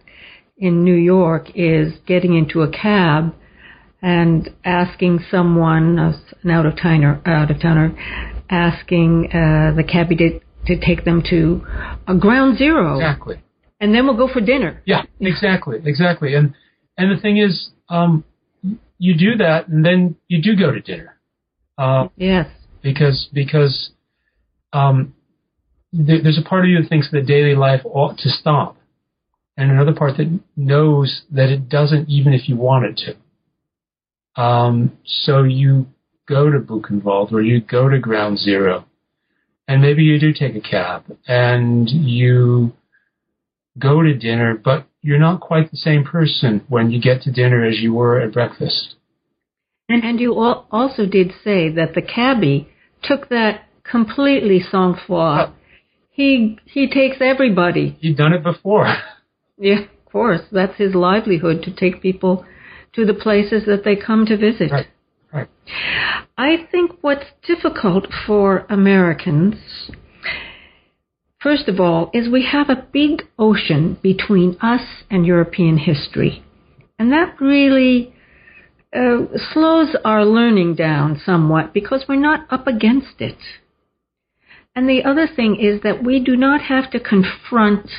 [0.56, 3.34] in New York is getting into a cab
[4.00, 7.92] and asking someone, an out of towner, out of towner,
[8.48, 11.66] asking uh, the cabbie to, to take them to
[12.06, 12.94] a ground zero.
[12.94, 13.42] Exactly.
[13.80, 14.82] And then we'll go for dinner.
[14.86, 16.34] Yeah, exactly, exactly.
[16.34, 16.54] And
[16.96, 18.24] and the thing is, um,
[18.98, 21.18] you do that, and then you do go to dinner.
[21.76, 22.48] Uh, yes.
[22.82, 23.90] Because because
[24.72, 25.14] um,
[25.92, 28.76] there, there's a part of you that thinks that daily life ought to stop,
[29.56, 34.42] and another part that knows that it doesn't, even if you want it to.
[34.42, 35.86] Um, so you
[36.28, 38.86] go to Buchenwald or you go to Ground Zero,
[39.68, 42.72] and maybe you do take a cab and you
[43.78, 47.64] go to dinner, but you're not quite the same person when you get to dinner
[47.64, 48.96] as you were at breakfast.
[49.88, 52.68] And, and you also did say that the cabbie
[53.02, 55.48] took that completely sang froid.
[55.48, 55.52] Uh,
[56.10, 57.96] he he takes everybody.
[58.00, 58.92] He'd done it before.
[59.60, 60.42] Yeah, of course.
[60.52, 62.46] That's his livelihood to take people
[62.92, 64.70] to the places that they come to visit.
[64.70, 64.86] Right.
[66.36, 69.56] I think what's difficult for Americans,
[71.40, 76.44] first of all, is we have a big ocean between us and European history.
[76.98, 78.14] And that really
[78.94, 83.38] uh, slows our learning down somewhat because we're not up against it.
[84.74, 87.90] And the other thing is that we do not have to confront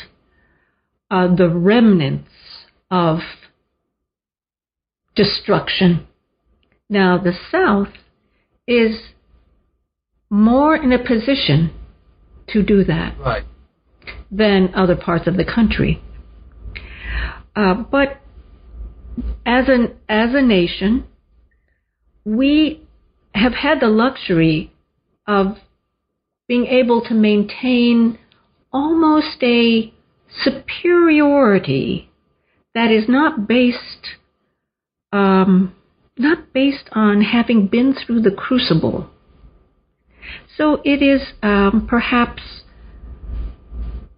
[1.11, 2.29] uh, the remnants
[2.89, 3.19] of
[5.15, 6.07] destruction.
[6.89, 7.89] Now, the South
[8.67, 8.99] is
[10.29, 11.71] more in a position
[12.49, 13.43] to do that right.
[14.31, 16.01] than other parts of the country.
[17.55, 18.21] Uh, but
[19.45, 21.05] as an as a nation,
[22.25, 22.87] we
[23.33, 24.71] have had the luxury
[25.27, 25.57] of
[26.47, 28.17] being able to maintain
[28.71, 29.93] almost a
[30.43, 32.09] superiority
[32.73, 34.07] that is not based
[35.11, 35.75] um,
[36.19, 39.09] not based on having been through the crucible.
[40.57, 42.43] So it is um, perhaps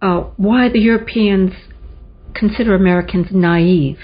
[0.02, 1.52] uh, why the Europeans
[2.34, 3.98] consider Americans naive.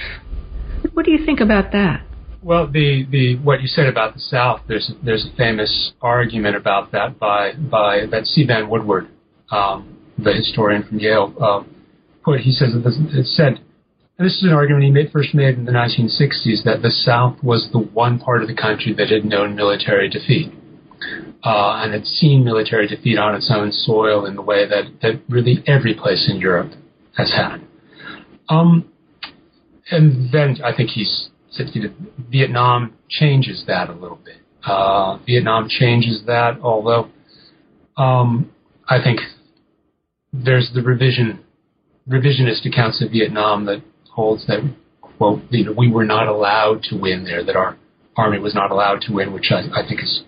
[0.94, 2.05] What do you think about that?
[2.40, 6.92] Well, the, the what you said about the South, there's there's a famous argument about
[6.92, 8.46] that by by that C.
[8.46, 9.09] Vann Woodward,
[9.51, 11.64] um, the historian from Yale, uh,
[12.24, 12.40] put.
[12.40, 13.61] He says that it said,
[14.19, 17.41] and this is an argument he made, first made in the 1960s, that the South
[17.43, 20.53] was the one part of the country that had known military defeat.
[21.45, 25.23] Uh, and had seen military defeat on its own soil in the way that, that
[25.29, 26.73] really every place in Europe
[27.16, 27.59] has had.
[28.49, 28.91] Um,
[29.93, 31.69] and then I think he's said
[32.29, 34.39] Vietnam changes that a little bit.
[34.66, 37.09] Uh, Vietnam changes that, although
[37.97, 38.51] um,
[38.89, 39.21] I think
[40.33, 41.39] there's the revision
[42.09, 43.83] revisionist accounts of Vietnam that
[44.19, 44.59] holds that
[45.01, 47.77] quote you know, we were not allowed to win there, that our
[48.16, 50.23] army was not allowed to win, which I, I think is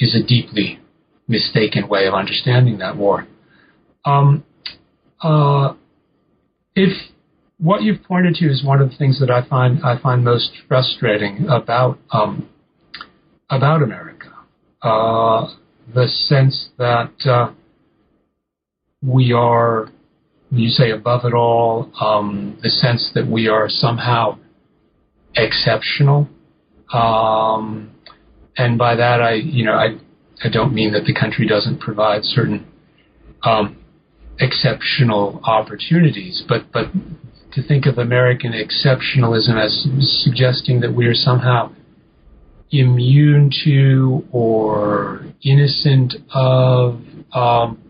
[0.00, 0.80] is a deeply
[1.28, 3.26] mistaken way of understanding that war.
[4.04, 4.44] Um,
[5.22, 5.74] uh,
[6.74, 6.92] if
[7.58, 10.50] what you've pointed to is one of the things that I find I find most
[10.66, 12.48] frustrating about um,
[13.48, 14.32] about America,
[14.82, 15.54] uh,
[15.94, 17.52] the sense that uh,
[19.02, 19.88] we are,
[20.54, 24.38] you say above it all, um, the sense that we are somehow
[25.34, 26.28] exceptional.
[26.92, 27.92] Um,
[28.56, 29.98] and by that, I, you know, I,
[30.42, 32.66] I don't mean that the country doesn't provide certain
[33.42, 33.76] um,
[34.38, 36.86] exceptional opportunities, but but
[37.52, 39.86] to think of American exceptionalism as
[40.24, 41.70] suggesting that we are somehow
[42.70, 47.00] immune to or innocent of
[47.32, 47.80] um,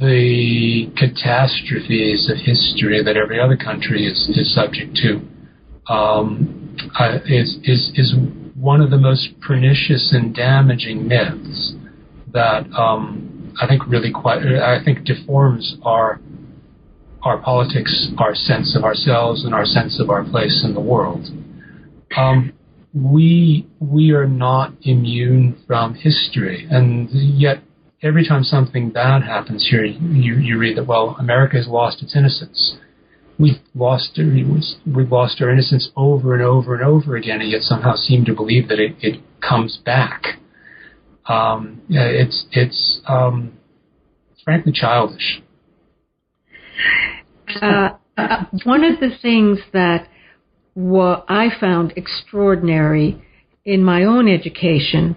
[0.00, 5.20] the catastrophes of history that every other country is, is subject to
[5.92, 8.14] um, uh, is, is, is
[8.54, 11.74] one of the most pernicious and damaging myths
[12.32, 16.20] that um, I think really quite I think deforms our
[17.22, 21.26] our politics, our sense of ourselves, and our sense of our place in the world.
[22.16, 22.52] Um,
[22.94, 27.62] we we are not immune from history, and yet
[28.02, 32.16] every time something bad happens here, you, you read that well, America has lost its
[32.16, 32.76] innocence.
[33.38, 37.94] We've lost we've lost our innocence over and over and over again, and yet somehow
[37.94, 40.40] seem to believe that it, it comes back.
[41.26, 43.58] Um, it's it's um,
[44.42, 45.42] frankly childish.
[47.60, 50.08] Uh, uh, one of the things that
[50.74, 53.22] wa- I found extraordinary
[53.66, 55.16] in my own education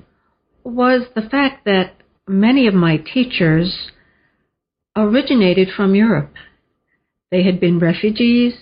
[0.65, 1.93] was the fact that
[2.29, 3.91] many of my teachers
[4.95, 6.33] originated from Europe.
[7.31, 8.53] They had been refugees,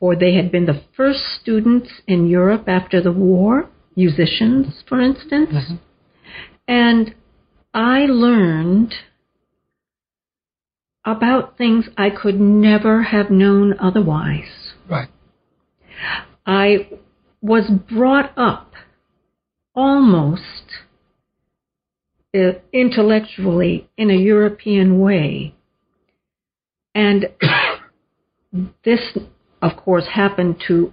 [0.00, 5.50] or they had been the first students in Europe after the war, musicians, for instance.
[5.52, 5.74] Mm-hmm.
[6.66, 7.14] And
[7.72, 8.94] I learned
[11.04, 14.72] about things I could never have known otherwise.
[14.88, 15.08] Right.
[16.46, 16.88] I
[17.42, 18.72] was brought up
[19.74, 20.83] almost
[22.72, 25.54] intellectually in a European way.
[26.94, 27.26] And
[28.84, 29.16] this,
[29.62, 30.92] of course, happened to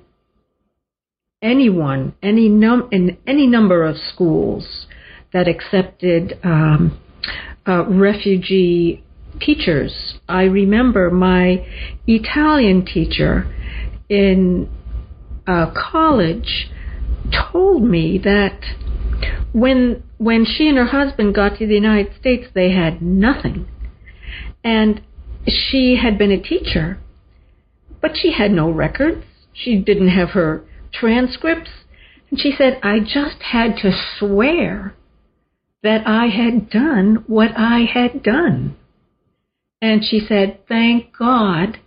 [1.42, 4.86] anyone, any num- in any number of schools
[5.34, 7.00] that accepted um,
[7.68, 9.04] uh, refugee
[9.40, 10.20] teachers.
[10.28, 11.66] I remember my
[12.06, 13.52] Italian teacher
[14.10, 14.70] in
[15.48, 16.70] uh, college
[17.52, 18.60] told me that
[19.54, 23.68] when when she and her husband got to the United States, they had nothing,
[24.64, 25.02] and
[25.48, 27.00] she had been a teacher,
[28.02, 29.26] but she had no records.
[29.54, 31.72] She didn't have her transcripts,
[32.30, 34.96] and she said, "I just had to swear."
[35.84, 38.76] That I had done what I had done.
[39.82, 41.80] And she said, Thank God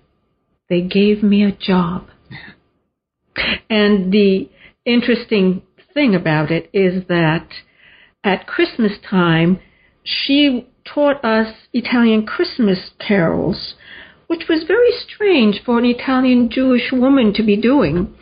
[0.69, 2.09] they gave me a job.
[3.71, 4.49] and the
[4.85, 5.63] interesting
[5.95, 7.47] thing about it is that
[8.23, 9.61] at Christmas time,
[10.03, 13.75] she taught us Italian Christmas carols,
[14.27, 18.15] which was very strange for an Italian Jewish woman to be doing.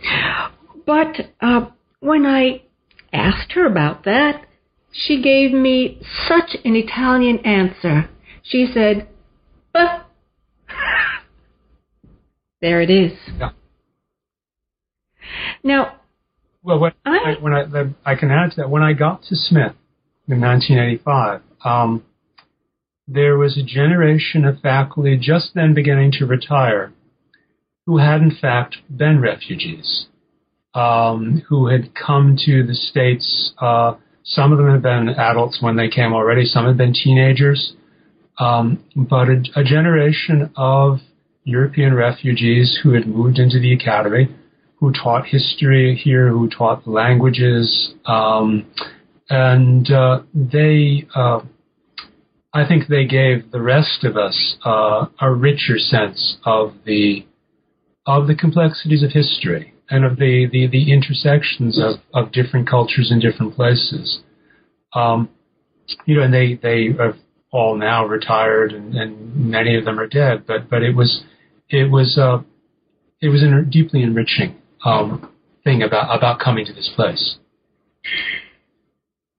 [0.87, 1.71] But uh,
[2.01, 2.63] when I
[3.13, 4.45] asked her about that,
[4.93, 8.11] she gave me such an Italian answer.
[8.43, 9.09] She said,
[12.61, 13.13] there it is.
[13.39, 13.51] Yeah.
[15.65, 16.02] Now,
[16.63, 19.75] well, when I, when I, I can add to that, when I got to Smith
[20.29, 22.05] in 1985, um,
[23.09, 26.93] there was a generation of faculty just then beginning to retire
[27.87, 30.07] who had in fact been refugees,
[30.75, 33.95] um, who had come to the States uh,
[34.25, 36.45] Some of them had been adults when they came already.
[36.45, 37.75] Some had been teenagers.
[38.39, 41.01] Um, but a, a, generation of
[41.45, 44.29] European refugees who had moved into the academy,
[44.83, 48.67] who taught history here, who taught languages, um,
[49.31, 51.39] and uh, they, uh,
[52.53, 57.25] I think, they gave the rest of us uh, a richer sense of the
[58.05, 63.13] of the complexities of history and of the, the, the intersections of, of different cultures
[63.13, 64.23] in different places.
[64.95, 65.29] Um,
[66.07, 67.17] you know, and they, they have
[67.53, 71.23] all now retired and, and many of them are dead, but, but it was,
[71.69, 72.43] it was, uh,
[73.21, 75.31] it was deeply enriching, um,
[75.65, 77.37] thing about, about coming to this place.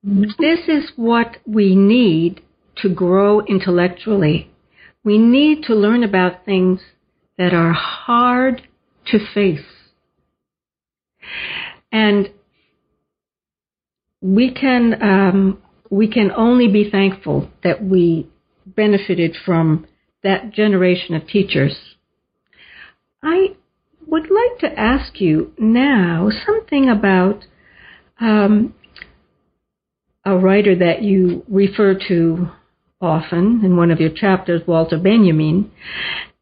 [0.04, 2.42] This is what we need
[2.78, 4.52] to grow intellectually.
[5.04, 6.82] We need to learn about things
[7.38, 8.68] that are hard
[9.08, 9.66] to face.
[11.92, 12.32] And
[14.22, 18.28] we can um, we can only be thankful that we
[18.66, 19.86] benefited from
[20.24, 21.76] that generation of teachers.
[23.22, 23.56] I
[24.08, 27.46] would like to ask you now something about
[28.20, 28.74] um,
[30.26, 32.48] a writer that you refer to
[33.02, 35.72] often in one of your chapters, Walter Benjamin,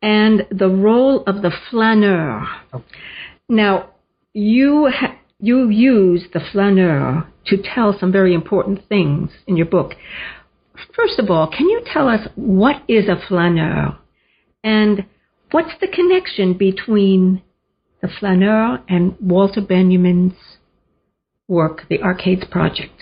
[0.02, 2.48] and the role of the flaneur.
[2.74, 2.86] Okay.
[3.50, 3.90] Now,
[4.34, 9.94] you ha- you use the flaneur to tell some very important things in your book.
[10.96, 13.98] First of all, can you tell us what is a flaneur
[14.64, 15.06] and
[15.52, 17.42] what's the connection between
[18.02, 20.34] the flaneur and Walter Benjamin's
[21.48, 23.00] work, the Arcades Project?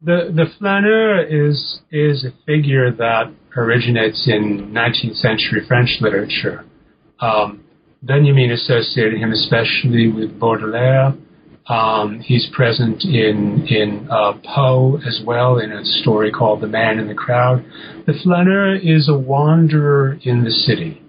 [0.00, 6.64] The the flaneur is is a figure that originates in 19th century French literature.
[7.20, 7.64] Um,
[8.02, 11.14] Benjamin associated him especially with Baudelaire.
[11.66, 16.98] Um, he's present in in uh, Poe as well in a story called The Man
[16.98, 17.64] in the Crowd.
[18.06, 21.02] The flaneur is a wanderer in the city.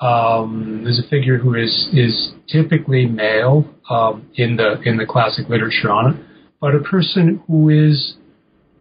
[0.00, 5.48] Um, there's a figure who is is typically male um, in the in the classic
[5.48, 6.26] literature on it
[6.60, 8.14] but a person who is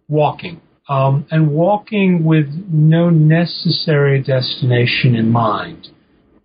[0.07, 5.87] walking, um, and walking with no necessary destination in mind.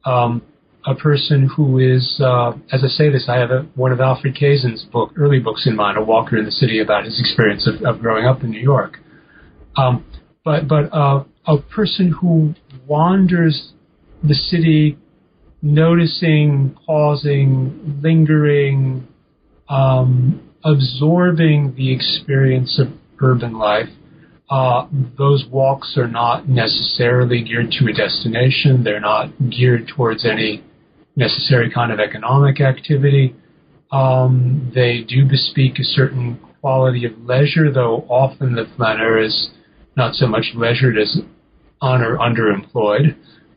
[0.05, 0.43] Um,
[0.87, 4.35] a person who is, uh, as I say this, I have a, one of Alfred
[4.35, 7.83] Kazin's book, early books in mind, A Walker in the City, about his experience of,
[7.85, 8.99] of growing up in New York.
[9.77, 10.05] Um,
[10.43, 12.55] but but uh, a person who
[12.87, 13.73] wanders
[14.23, 14.99] the city,
[15.63, 19.07] noticing, pausing, lingering,
[19.69, 22.89] um, absorbing the experience of
[23.21, 23.89] urban life.
[24.51, 28.83] Uh, those walks are not necessarily geared to a destination.
[28.83, 30.65] They're not geared towards any
[31.15, 33.35] necessary kind of economic activity.
[33.93, 39.51] Um, they do bespeak a certain quality of leisure, though often the flaneur is
[39.97, 41.21] not so much leisured as
[41.81, 43.17] on or underemployed.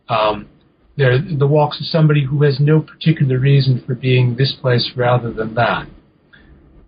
[0.09, 0.47] Um,
[0.95, 5.55] the walks of somebody who has no particular reason for being this place rather than
[5.55, 5.87] that.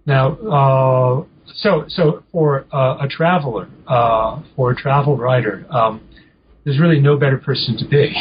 [0.05, 1.25] Now, uh,
[1.55, 6.07] so so for uh, a traveler, uh, for a travel writer, um,
[6.63, 8.15] there's really no better person to be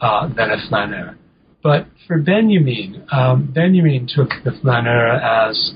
[0.00, 1.16] uh, than a flaneur.
[1.62, 5.74] But for Benjamin, um, Benjamin took the flaneur as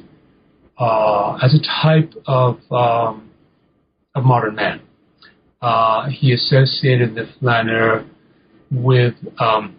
[0.79, 3.31] uh, as a type of um,
[4.15, 4.81] of modern man.
[5.63, 8.05] Uh, he associated the flaneur
[8.71, 9.77] with um,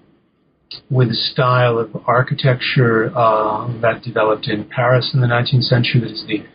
[0.89, 6.02] with a style of architecture uh, that developed in Paris in the 19th century.
[6.02, 6.46] That is the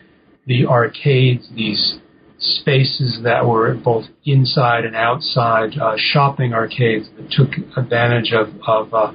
[0.45, 1.99] the arcades, these
[2.39, 8.93] spaces that were both inside and outside uh, shopping arcades that took advantage of, of
[8.93, 9.11] uh,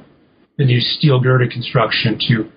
[0.58, 2.50] the new steel girder construction to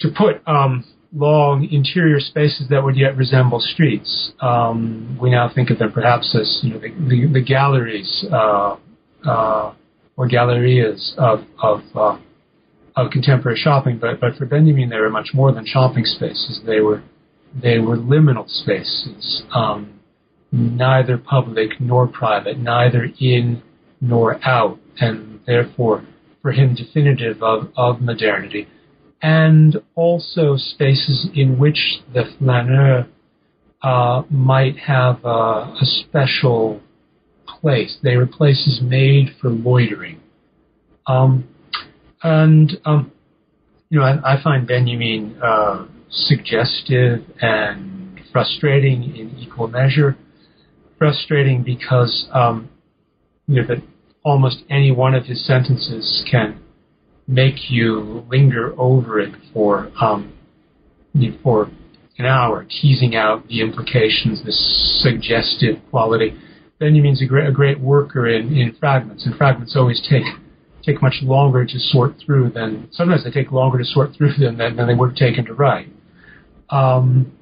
[0.00, 4.32] to put um, long interior spaces that would yet resemble streets.
[4.40, 8.76] Um, we now think of them perhaps as you know the, the, the galleries uh,
[9.26, 9.72] uh
[10.16, 12.18] or gallerias of of, uh,
[12.96, 16.60] of contemporary shopping, but but for Benjamin they were much more than shopping spaces.
[16.66, 17.02] They were
[17.54, 20.00] they were liminal spaces, um,
[20.52, 23.62] neither public nor private, neither in
[24.00, 26.04] nor out, and therefore
[26.42, 28.68] for him definitive of, of modernity.
[29.20, 33.08] And also spaces in which the flaneur
[33.82, 36.80] uh, might have a, a, special
[37.60, 37.98] place.
[38.02, 40.20] They were places made for loitering.
[41.06, 41.48] Um,
[42.22, 43.12] and, um,
[43.88, 50.16] you know, I, I, find Benjamin uh, suggestive and frustrating in equal measure.
[50.98, 52.68] Frustrating because um,
[53.46, 53.82] you know that
[54.24, 56.60] almost any one of his sentences can
[57.26, 60.32] make you linger over it for um,
[61.42, 61.70] for
[62.18, 66.36] an hour teasing out the implications, the suggestive quality.
[66.78, 70.24] Benjamin's a great, a great worker in, in fragments, and fragments always take
[70.84, 74.56] take much longer to sort through than sometimes they take longer to sort through than
[74.56, 75.88] than, than they would have taken to write.
[76.70, 77.32] Um,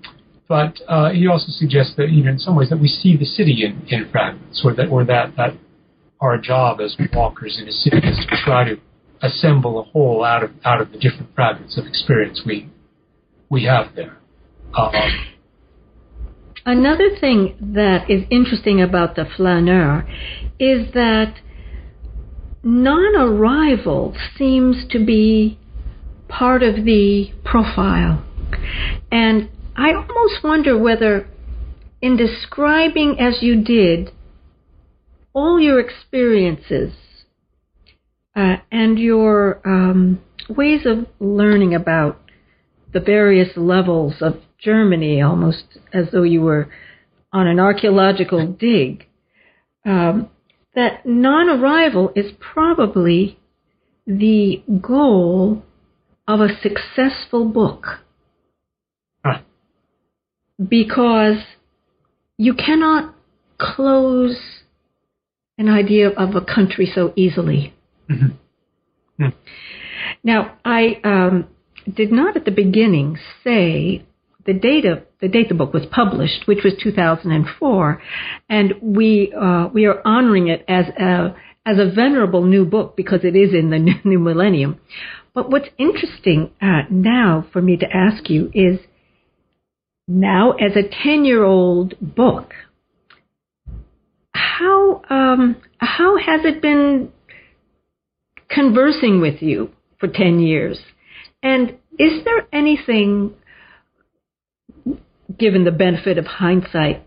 [0.48, 3.26] but uh, he also suggests that you know in some ways that we see the
[3.26, 5.54] city in, in fragments, or that or that that
[6.20, 8.80] our job as walkers in a city is to try to
[9.22, 12.70] assemble a whole out of out of the different fragments of experience we
[13.50, 14.16] we have there.
[14.76, 14.92] Um,
[16.66, 20.04] Another thing that is interesting about the flaneur
[20.58, 21.36] is that
[22.64, 25.60] non-arrival seems to be
[26.28, 28.24] part of the profile,
[29.12, 31.28] and I almost wonder whether,
[32.02, 34.10] in describing as you did
[35.32, 36.94] all your experiences
[38.34, 42.20] uh, and your um, ways of learning about
[42.92, 46.68] the various levels of Germany, almost as though you were
[47.32, 49.06] on an archaeological dig,
[49.84, 50.30] um,
[50.74, 53.38] that non arrival is probably
[54.06, 55.62] the goal
[56.28, 57.86] of a successful book.
[59.24, 59.40] Huh.
[60.68, 61.38] Because
[62.38, 63.14] you cannot
[63.58, 64.36] close
[65.58, 67.72] an idea of a country so easily.
[68.10, 69.24] Mm-hmm.
[69.24, 69.30] Hmm.
[70.22, 71.48] Now, I um,
[71.94, 74.04] did not at the beginning say
[74.46, 78.02] the date of the date the book was published, which was 2004,
[78.48, 81.34] and we uh, we are honoring it as a
[81.64, 84.80] as a venerable new book because it is in the new millennium.
[85.34, 88.78] But what's interesting uh, now for me to ask you is
[90.08, 92.54] now as a 10 year old book,
[94.32, 97.10] how um, how has it been
[98.48, 100.78] conversing with you for 10 years?
[101.42, 103.34] And is there anything,
[105.38, 107.02] given the benefit of hindsight,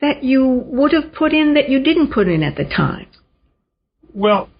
[0.00, 3.06] that you would have put in that you didn't put in at the time?
[4.14, 4.50] Well,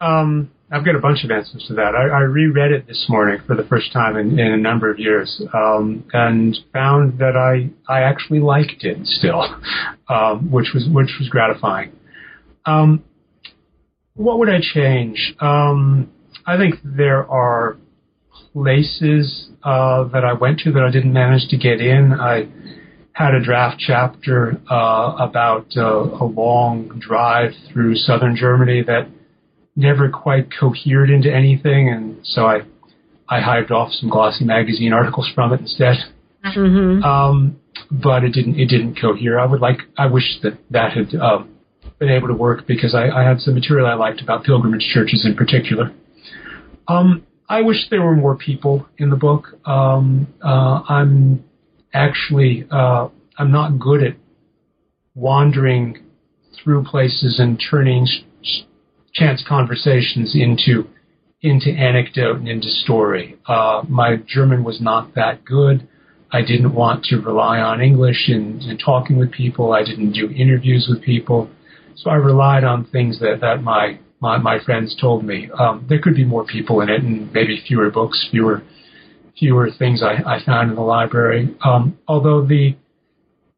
[0.00, 1.94] um, I've got a bunch of answers to that.
[1.94, 4.98] I, I reread it this morning for the first time in, in a number of
[4.98, 9.44] years, um, and found that I I actually liked it still,
[10.08, 11.92] um, which was which was gratifying.
[12.66, 13.04] Um,
[14.14, 15.34] what would I change?
[15.40, 16.10] Um,
[16.46, 17.78] I think there are
[18.62, 22.12] places uh, that I went to that I didn't manage to get in.
[22.12, 22.48] I
[23.12, 29.08] had a draft chapter uh, about uh, a long drive through southern Germany that
[29.76, 32.62] never quite cohered into anything, and so I
[33.28, 35.96] I hived off some glossy magazine articles from it instead.
[36.44, 37.02] Mm-hmm.
[37.02, 39.38] Um, but it didn't it didn't cohere.
[39.38, 41.54] I would like I wish that that had um,
[41.98, 45.24] been able to work because I, I had some material I liked about pilgrimage churches
[45.24, 45.92] in particular.
[46.88, 49.58] Um, I wish there were more people in the book.
[49.64, 51.44] Um, uh, I'm
[51.94, 54.16] actually uh, I'm not good at
[55.14, 56.04] wandering
[56.62, 58.06] through places and turning
[59.12, 60.88] chance conversations into
[61.40, 63.38] into anecdote and into story.
[63.46, 65.88] Uh, my German was not that good.
[66.30, 69.72] I didn't want to rely on English in, in talking with people.
[69.72, 71.48] I didn't do interviews with people.
[71.94, 75.48] So I relied on things that, that my, my, my friends told me.
[75.58, 78.62] Um, there could be more people in it and maybe fewer books, fewer,
[79.38, 81.56] fewer things I, I found in the library.
[81.64, 82.76] Um, although the,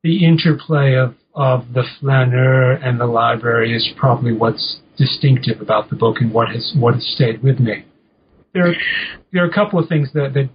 [0.03, 5.97] the interplay of, of the flaneur and the library is probably what's distinctive about the
[5.97, 7.87] book and what has, what has stayed with me.
[8.53, 8.75] There are,
[9.33, 10.51] there are a couple of things that, that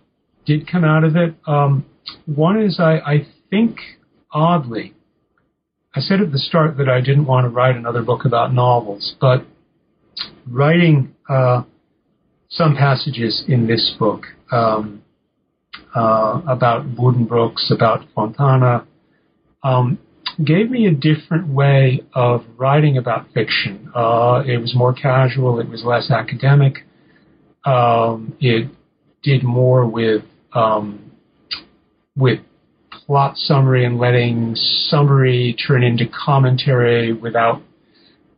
[0.46, 1.34] did come out of it.
[1.48, 1.86] Um,
[2.26, 3.78] one is I, I think
[4.32, 4.94] oddly,
[5.96, 9.16] I said at the start that I didn't want to write another book about novels,
[9.22, 9.46] but
[10.48, 11.64] writing uh,
[12.50, 15.04] some passages in this book um,
[15.96, 18.86] uh, about Buddenbrooks, about Fontane,
[19.64, 20.00] um,
[20.44, 23.92] gave me a different way of writing about fiction.
[23.96, 26.86] Uh, it was more casual, it was less academic,
[27.66, 28.70] um, it
[29.24, 31.12] did more with um,
[32.16, 32.40] with
[32.92, 37.62] plot summary and letting summary turn into commentary without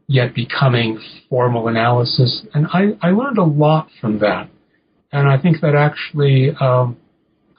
[0.07, 0.99] yet becoming
[1.29, 2.45] formal analysis.
[2.53, 4.49] And I, I learned a lot from that.
[5.11, 6.97] And I think that actually um,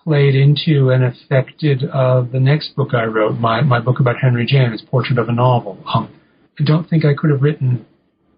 [0.05, 4.47] played into and affected uh, the next book I wrote, my, my book about Henry
[4.47, 5.79] James, Portrait of a Novel.
[5.93, 6.15] Um,
[6.59, 7.87] I don't think I could have written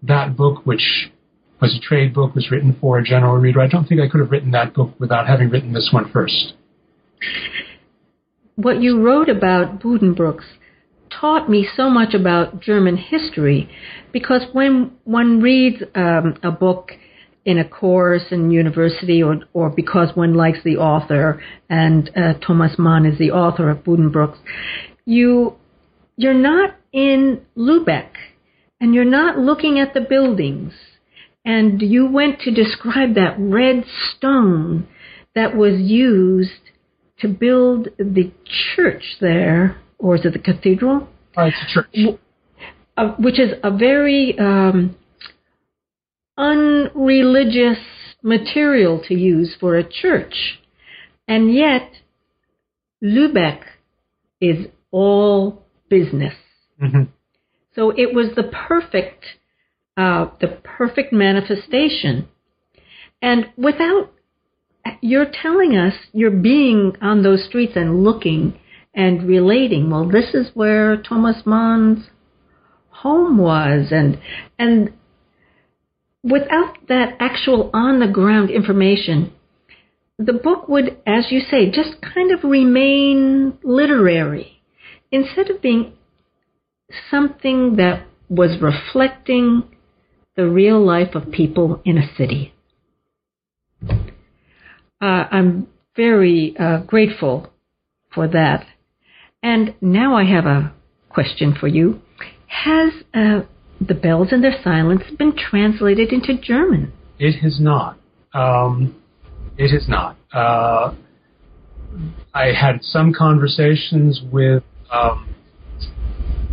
[0.03, 1.11] that book, which
[1.61, 3.61] was a trade book, was written for a general reader.
[3.61, 6.53] I don't think I could have written that book without having written this one first
[8.55, 10.45] what you wrote about Buddenbrooks
[11.19, 13.69] taught me so much about German history
[14.11, 16.91] because when one reads um, a book
[17.43, 22.73] in a course in university or, or because one likes the author and uh, Thomas
[22.77, 24.37] Mann is the author of Buddenbrooks,
[25.05, 25.55] you,
[26.17, 28.09] you're not in Lubeck
[28.79, 30.73] and you're not looking at the buildings.
[31.43, 33.85] And you went to describe that red
[34.15, 34.87] stone
[35.33, 36.51] that was used
[37.19, 38.31] to build the
[38.75, 41.07] church there, or is it the cathedral?
[41.37, 42.19] Uh, it's a church.
[42.97, 44.95] Uh, which is a very um,
[46.37, 47.77] unreligious
[48.21, 50.59] material to use for a church.
[51.27, 51.91] And yet,
[53.01, 53.61] Lubeck
[54.41, 56.33] is all business.
[56.81, 57.03] Mm-hmm.
[57.75, 59.23] So it was the perfect,
[59.95, 62.27] uh, the perfect manifestation.
[63.21, 64.11] And without,
[64.99, 68.59] you're telling us you're being on those streets and looking
[68.93, 69.89] and relating.
[69.89, 72.07] Well, this is where Thomas Mann's
[72.89, 74.19] home was, and
[74.59, 74.93] and
[76.23, 79.33] without that actual on the ground information,
[80.17, 84.61] the book would, as you say, just kind of remain literary
[85.11, 85.93] instead of being
[87.09, 89.63] something that was reflecting
[90.35, 92.53] the real life of people in a city.
[95.01, 97.51] Uh, I'm very uh, grateful
[98.13, 98.65] for that.
[99.43, 100.73] And now I have a
[101.09, 102.01] question for you.
[102.47, 103.41] Has uh,
[103.79, 106.93] The Bells in Their Silence been translated into German?
[107.17, 107.97] It has not.
[108.33, 108.95] Um,
[109.57, 110.17] it has not.
[110.33, 110.93] Uh,
[112.33, 115.33] I had some conversations with um,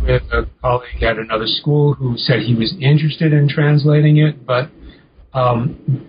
[0.01, 4.69] with a colleague at another school who said he was interested in translating it, but
[5.33, 6.07] um,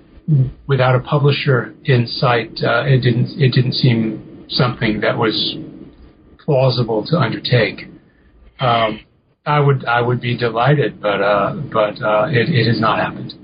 [0.67, 5.57] without a publisher in sight, uh, it didn't it didn't seem something that was
[6.51, 7.87] plausible to undertake.
[8.59, 9.01] Um,
[9.47, 13.35] I would I would be delighted, but uh, but uh, it, it has not happened.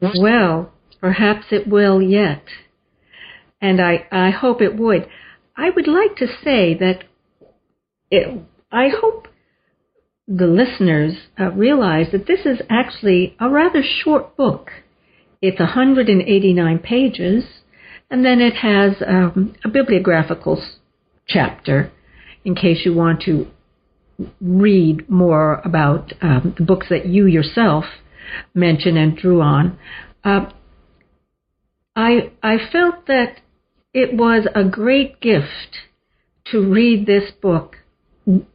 [0.00, 2.44] Well, perhaps it will yet,
[3.60, 5.08] and I I hope it would.
[5.56, 7.04] I would like to say that
[8.08, 9.26] it, I hope
[10.28, 14.70] the listeners uh, realize that this is actually a rather short book.
[15.42, 17.44] It's 189 pages,
[18.10, 20.62] and then it has um, a bibliographical
[21.26, 21.92] chapter
[22.44, 23.46] in case you want to
[24.40, 27.84] read more about um, the books that you yourself
[28.54, 29.78] mentioned and drew on.
[30.22, 30.46] Uh,
[31.96, 33.40] I I felt that
[33.92, 35.78] it was a great gift
[36.46, 37.76] to read this book,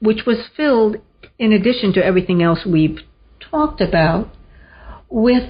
[0.02, 0.98] which was filled,
[1.38, 3.00] in addition to everything else we've
[3.40, 4.30] talked about,
[5.10, 5.50] with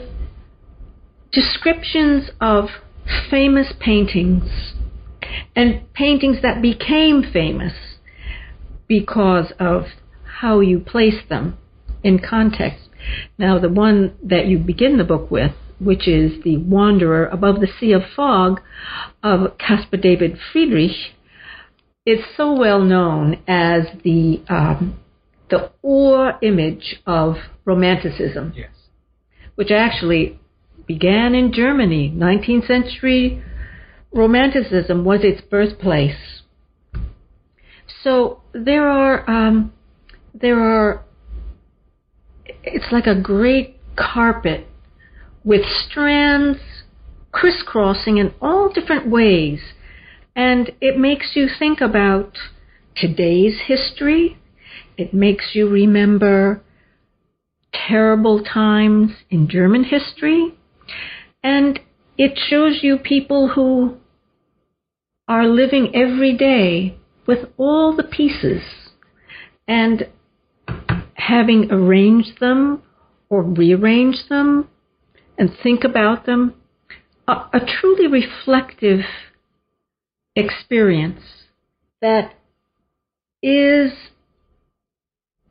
[1.32, 2.66] descriptions of
[3.30, 4.74] famous paintings
[5.60, 7.74] and paintings that became famous
[8.88, 9.84] because of
[10.39, 11.57] how you place them
[12.01, 12.88] in context.
[13.38, 17.68] Now, the one that you begin the book with, which is The Wanderer Above the
[17.78, 18.62] Sea of Fog
[19.22, 20.95] of Caspar David Friedrich,
[22.05, 24.97] is so well known as the um,
[25.49, 27.36] the Ur image of
[27.66, 28.70] Romanticism, Yes.
[29.55, 30.39] which actually
[30.88, 33.43] began in Germany, 19th century
[34.12, 36.41] Romanticism was its birthplace.
[38.03, 39.74] So there are um,
[40.34, 41.03] there are
[42.64, 44.68] it's like a great carpet
[45.43, 46.60] with strands
[47.32, 49.60] crisscrossing in all different ways,
[50.36, 52.38] and it makes you think about
[52.95, 54.38] today's history.
[54.97, 56.62] It makes you remember
[57.74, 60.55] terrible times in German history,
[61.43, 61.80] and
[62.20, 63.96] it shows you people who
[65.26, 68.62] are living every day with all the pieces
[69.66, 70.06] and
[71.14, 72.84] having arranged them
[73.30, 74.68] or rearranged them
[75.38, 76.54] and think about them.
[77.26, 79.06] A, a truly reflective
[80.36, 81.22] experience
[82.02, 82.34] that
[83.42, 83.94] is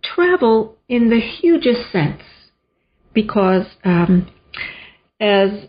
[0.02, 2.22] travel in the hugest sense
[3.14, 4.30] because um,
[5.18, 5.68] as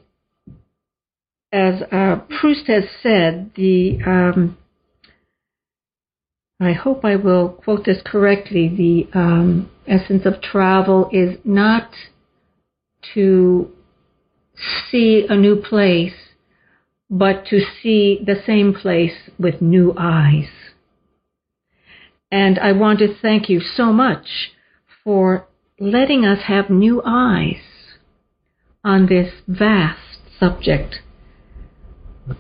[1.52, 4.58] as uh, Proust has said, the um,
[6.60, 8.68] I hope I will quote this correctly.
[8.68, 11.90] The um, essence of travel is not
[13.14, 13.72] to
[14.92, 16.14] see a new place,
[17.10, 20.50] but to see the same place with new eyes.
[22.32, 24.52] And I want to thank you so much
[25.04, 25.48] for
[25.80, 27.62] letting us have new eyes
[28.84, 30.98] on this vast subject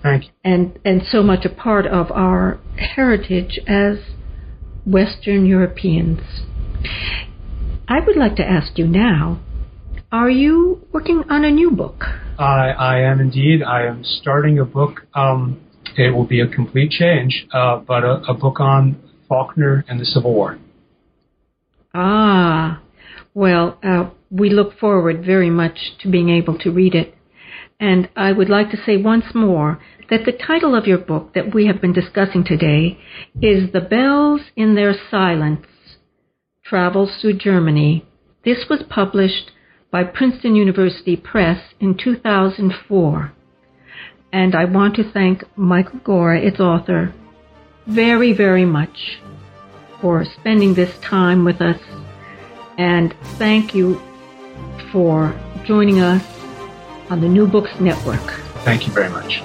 [0.03, 0.29] Thank you.
[0.43, 3.97] and and so much a part of our heritage as
[4.85, 6.19] Western Europeans.
[7.87, 9.39] I would like to ask you now,
[10.11, 12.03] are you working on a new book?
[12.37, 13.61] I, I am indeed.
[13.63, 15.01] I am starting a book.
[15.13, 15.59] Um,
[15.97, 20.05] it will be a complete change, uh, but a, a book on Faulkner and the
[20.05, 20.57] Civil War.
[21.93, 22.81] Ah,
[23.33, 27.15] well, uh, we look forward very much to being able to read it.
[27.79, 31.53] And I would like to say once more that the title of your book that
[31.53, 32.99] we have been discussing today
[33.41, 35.65] is The Bells in Their Silence
[36.63, 38.05] Travels Through Germany.
[38.43, 39.51] This was published
[39.91, 43.33] by Princeton University Press in 2004.
[44.33, 47.13] And I want to thank Michael Gorra, its author,
[47.87, 49.19] very, very much
[50.01, 51.79] for spending this time with us.
[52.77, 54.01] And thank you
[54.91, 55.33] for
[55.65, 56.38] joining us
[57.09, 58.19] on the New Books Network.
[58.63, 59.41] Thank you very much.